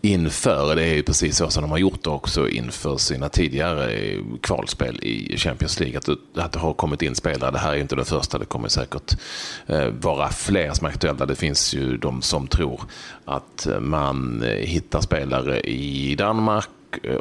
inför. 0.01 0.75
Det 0.75 0.83
är 0.83 0.93
ju 0.93 1.03
precis 1.03 1.37
så 1.37 1.49
som 1.49 1.61
de 1.61 1.71
har 1.71 1.77
gjort 1.77 2.07
också 2.07 2.49
inför 2.49 2.97
sina 2.97 3.29
tidigare 3.29 4.13
kvalspel 4.41 4.99
i 5.03 5.37
Champions 5.37 5.79
League. 5.79 5.97
Att, 5.97 6.09
att 6.35 6.51
det 6.51 6.59
har 6.59 6.73
kommit 6.73 7.01
in 7.01 7.15
spelare. 7.15 7.51
Det 7.51 7.59
här 7.59 7.71
är 7.71 7.75
ju 7.75 7.81
inte 7.81 7.95
den 7.95 8.05
första. 8.05 8.37
Det 8.37 8.45
kommer 8.45 8.69
säkert 8.69 9.17
eh, 9.67 9.87
vara 9.87 10.29
fler 10.29 10.73
som 10.73 10.85
är 10.85 10.89
aktuella. 10.89 11.25
Det 11.25 11.35
finns 11.35 11.73
ju 11.73 11.97
de 11.97 12.21
som 12.21 12.47
tror 12.47 12.81
att 13.25 13.67
man 13.79 14.43
hittar 14.59 15.01
spelare 15.01 15.59
i 15.59 16.15
Danmark 16.15 16.69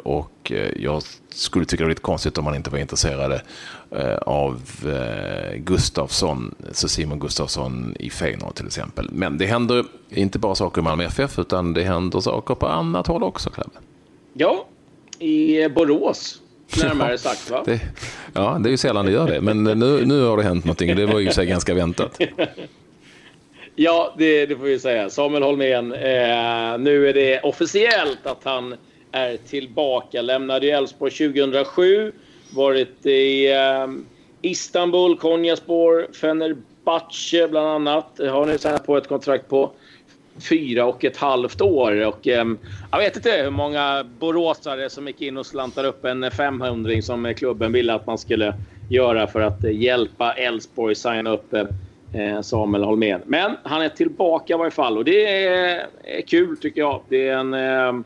och 0.03 0.51
eh, 0.51 0.71
jag 0.75 1.03
skulle 1.29 1.65
tycka 1.65 1.81
det 1.81 1.85
var 1.85 1.89
lite 1.89 2.01
konstigt 2.01 2.37
om 2.37 2.43
man 2.43 2.55
inte 2.55 2.69
var 2.69 2.77
intresserade 2.77 3.41
eh, 3.91 4.15
av 4.15 4.61
eh, 4.85 5.55
Gustafsson, 5.57 6.55
så 6.71 6.89
Simon 6.89 7.19
Gustafsson 7.19 7.95
i 7.99 8.09
Feyenoord 8.09 8.55
till 8.55 8.67
exempel. 8.67 9.09
Men 9.11 9.37
det 9.37 9.45
händer 9.45 9.85
inte 10.09 10.39
bara 10.39 10.55
saker 10.55 10.81
i 10.81 10.83
Malmö 10.83 11.03
FF 11.03 11.39
utan 11.39 11.73
det 11.73 11.83
händer 11.83 12.19
saker 12.19 12.55
på 12.55 12.67
annat 12.67 13.07
håll 13.07 13.23
också, 13.23 13.49
Klabbe. 13.49 13.79
Ja, 14.33 14.67
i 15.19 15.69
Borås 15.69 16.41
närmare 16.83 17.17
sagt 17.17 17.49
va? 17.49 17.63
Det, 17.65 17.81
ja, 18.33 18.57
det 18.59 18.69
är 18.69 18.71
ju 18.71 18.77
sällan 18.77 19.05
det 19.05 19.11
gör 19.11 19.27
det. 19.27 19.41
Men 19.41 19.63
nu, 19.63 20.05
nu 20.05 20.23
har 20.23 20.37
det 20.37 20.43
hänt 20.43 20.65
någonting 20.65 20.95
det 20.95 21.05
var 21.05 21.19
ju 21.19 21.31
sig 21.31 21.45
ganska 21.45 21.73
väntat. 21.73 22.19
Ja, 23.79 24.13
det, 24.17 24.45
det 24.45 24.55
får 24.55 24.63
vi 24.63 24.79
säga. 24.79 25.09
Samuel 25.09 25.43
Holmén, 25.43 25.93
eh, 25.93 26.77
nu 26.79 27.09
är 27.09 27.13
det 27.13 27.41
officiellt 27.41 28.25
att 28.25 28.43
han 28.43 28.75
är 29.11 29.37
tillbaka. 29.37 30.21
Lämnade 30.21 30.71
Elfsborg 30.71 31.11
2007. 31.11 32.11
Varit 32.55 33.05
i 33.05 33.51
eh, 33.51 33.87
Istanbul, 34.41 35.17
Konyaspor, 35.17 36.07
Fenerbahce 36.13 37.47
bland 37.47 37.67
annat. 37.67 38.19
Har 38.19 38.45
nu 38.45 38.57
signat 38.57 38.85
på 38.85 38.97
ett 38.97 39.07
kontrakt 39.07 39.49
på 39.49 39.71
fyra 40.49 40.85
och 40.85 41.05
ett 41.05 41.17
halvt 41.17 41.61
år. 41.61 42.05
Och, 42.05 42.27
eh, 42.27 42.45
jag 42.91 42.97
vet 42.97 43.15
inte 43.15 43.31
hur 43.31 43.49
många 43.49 44.05
boråsare 44.19 44.89
som 44.89 45.07
gick 45.07 45.21
in 45.21 45.37
och 45.37 45.45
slantade 45.45 45.87
upp 45.87 46.05
en 46.05 46.31
500 46.31 47.01
som 47.01 47.33
klubben 47.37 47.71
ville 47.71 47.93
att 47.93 48.07
man 48.07 48.17
skulle 48.17 48.53
göra 48.89 49.27
för 49.27 49.41
att 49.41 49.63
eh, 49.63 49.71
hjälpa 49.71 50.33
Elfsborg 50.33 50.95
signa 50.95 51.29
upp 51.29 51.53
eh, 51.53 51.65
eh, 52.13 52.41
Samuel 52.41 52.83
Holmén. 52.83 53.21
Men 53.25 53.57
han 53.63 53.81
är 53.81 53.89
tillbaka 53.89 54.53
i 54.53 54.57
varje 54.57 54.71
fall 54.71 54.97
och 54.97 55.05
det 55.05 55.45
är, 55.45 55.87
är 56.03 56.21
kul 56.21 56.57
tycker 56.57 56.81
jag. 56.81 57.01
Det 57.09 57.27
är 57.27 57.37
en 57.37 57.53
eh, 57.53 58.03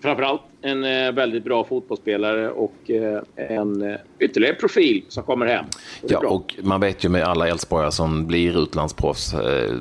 framförallt 0.00 0.42
en 0.62 0.84
eh, 0.84 1.12
väldigt 1.12 1.44
bra 1.44 1.64
fotbollsspelare 1.64 2.50
och 2.50 2.90
eh, 2.90 3.22
en 3.36 3.82
eh, 3.82 3.96
ytterligare 4.18 4.54
profil 4.54 5.04
som 5.08 5.22
kommer 5.22 5.46
hem. 5.46 5.64
Och 6.02 6.10
ja, 6.10 6.28
och 6.28 6.54
man 6.62 6.80
vet 6.80 7.04
ju 7.04 7.08
med 7.08 7.22
alla 7.22 7.48
Elfsborgare 7.48 7.92
som 7.92 8.26
blir 8.26 8.62
utlandsproffs, 8.62 9.34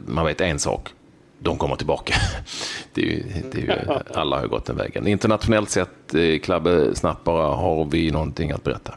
man 0.05 0.25
vet 0.25 0.41
en 0.41 0.59
sak. 0.59 0.89
De 1.39 1.57
kommer 1.57 1.75
tillbaka. 1.75 2.13
Det 2.93 3.01
är 3.01 3.05
ju, 3.05 3.23
det 3.51 3.57
är 3.57 3.61
ju, 3.61 3.99
alla 4.13 4.39
har 4.39 4.47
gått 4.47 4.65
den 4.65 4.77
vägen. 4.77 5.07
Internationellt 5.07 5.69
sett, 5.69 6.15
Klabbe, 6.41 6.95
snabbt 6.95 7.23
bara, 7.23 7.55
har 7.55 7.85
vi 7.85 8.11
någonting 8.11 8.51
att 8.51 8.63
berätta? 8.63 8.93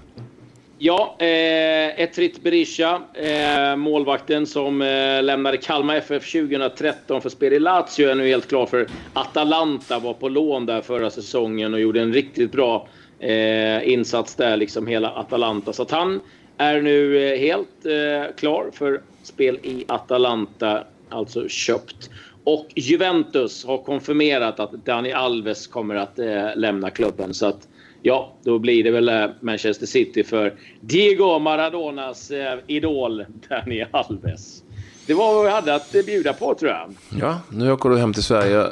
Ja, 0.84 1.16
eh, 1.18 2.00
Etrit 2.00 2.42
Berisha, 2.42 3.02
eh, 3.14 3.76
målvakten 3.76 4.46
som 4.46 4.82
eh, 4.82 5.22
lämnade 5.22 5.56
Kalmar 5.56 5.96
FF 5.96 6.32
2013 6.32 7.22
för 7.22 7.28
spel 7.28 7.52
i 7.52 7.58
Lazio, 7.58 8.08
är 8.08 8.14
nu 8.14 8.28
helt 8.28 8.48
klar 8.48 8.66
för 8.66 8.86
Atalanta. 9.12 9.98
Var 9.98 10.14
på 10.14 10.28
lån 10.28 10.66
där 10.66 10.80
förra 10.80 11.10
säsongen 11.10 11.74
och 11.74 11.80
gjorde 11.80 12.00
en 12.00 12.12
riktigt 12.12 12.52
bra 12.52 12.88
eh, 13.20 13.88
insats 13.88 14.34
där, 14.34 14.56
liksom 14.56 14.86
hela 14.86 15.10
Atalanta. 15.10 15.72
Så 15.72 15.82
att 15.82 15.90
han 15.90 16.20
är 16.56 16.82
nu 16.82 17.28
eh, 17.32 17.38
helt 17.38 17.86
eh, 17.86 18.36
klar 18.36 18.70
för 18.72 19.00
spel 19.22 19.58
i 19.62 19.84
Atalanta, 19.88 20.84
alltså 21.08 21.48
köpt. 21.48 22.10
Och 22.44 22.66
Juventus 22.74 23.64
har 23.64 23.78
konfirmerat 23.78 24.60
att 24.60 24.72
Dani 24.72 25.12
Alves 25.12 25.66
kommer 25.66 25.94
att 25.94 26.18
eh, 26.18 26.56
lämna 26.56 26.90
klubben. 26.90 27.34
Så 27.34 27.46
att 27.46 27.68
Ja, 28.02 28.32
då 28.42 28.58
blir 28.58 28.84
det 28.84 28.90
väl 28.90 29.08
eh, 29.08 29.26
Manchester 29.40 29.86
City 29.86 30.24
för 30.24 30.54
Diego 30.80 31.38
Maradonas 31.38 32.30
eh, 32.30 32.58
idol 32.66 33.24
Dani 33.48 33.84
Alves. 33.90 34.62
Det 35.06 35.14
var 35.14 35.34
vad 35.34 35.44
vi 35.44 35.50
hade 35.50 35.74
att 35.74 35.94
eh, 35.94 36.02
bjuda 36.02 36.32
på 36.32 36.54
tror 36.54 36.70
jag. 36.70 36.94
Ja, 37.20 37.40
nu 37.48 37.72
åker 37.72 37.88
du 37.88 37.98
hem 37.98 38.12
till 38.12 38.22
Sverige 38.22 38.66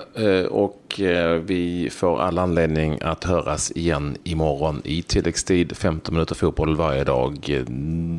och 0.46 1.00
vi 1.42 1.88
får 1.92 2.20
all 2.20 2.38
anledning 2.38 2.98
att 3.02 3.24
höras 3.24 3.70
igen 3.70 4.16
imorgon 4.24 4.82
i 4.84 5.02
tilläggstid. 5.02 5.76
15 5.76 6.14
minuter 6.14 6.34
fotboll 6.34 6.76
varje 6.76 7.04
dag. 7.04 7.64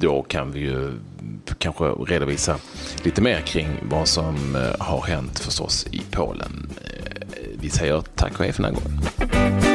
Då 0.01 0.21
kan 0.21 0.51
vi 0.51 0.59
ju 0.59 0.91
kanske 1.57 1.83
redovisa 1.85 2.55
lite 3.03 3.21
mer 3.21 3.39
kring 3.39 3.67
vad 3.81 4.07
som 4.07 4.57
har 4.79 5.01
hänt 5.01 5.39
förstås 5.39 5.87
i 5.91 6.01
Polen. 6.11 6.69
Vi 7.61 7.69
säger 7.69 8.01
tack 8.15 8.39
och 8.39 8.45
hej 8.45 8.53
för 8.53 8.63
den 8.63 8.75
här 8.75 8.81
gången. 8.81 9.70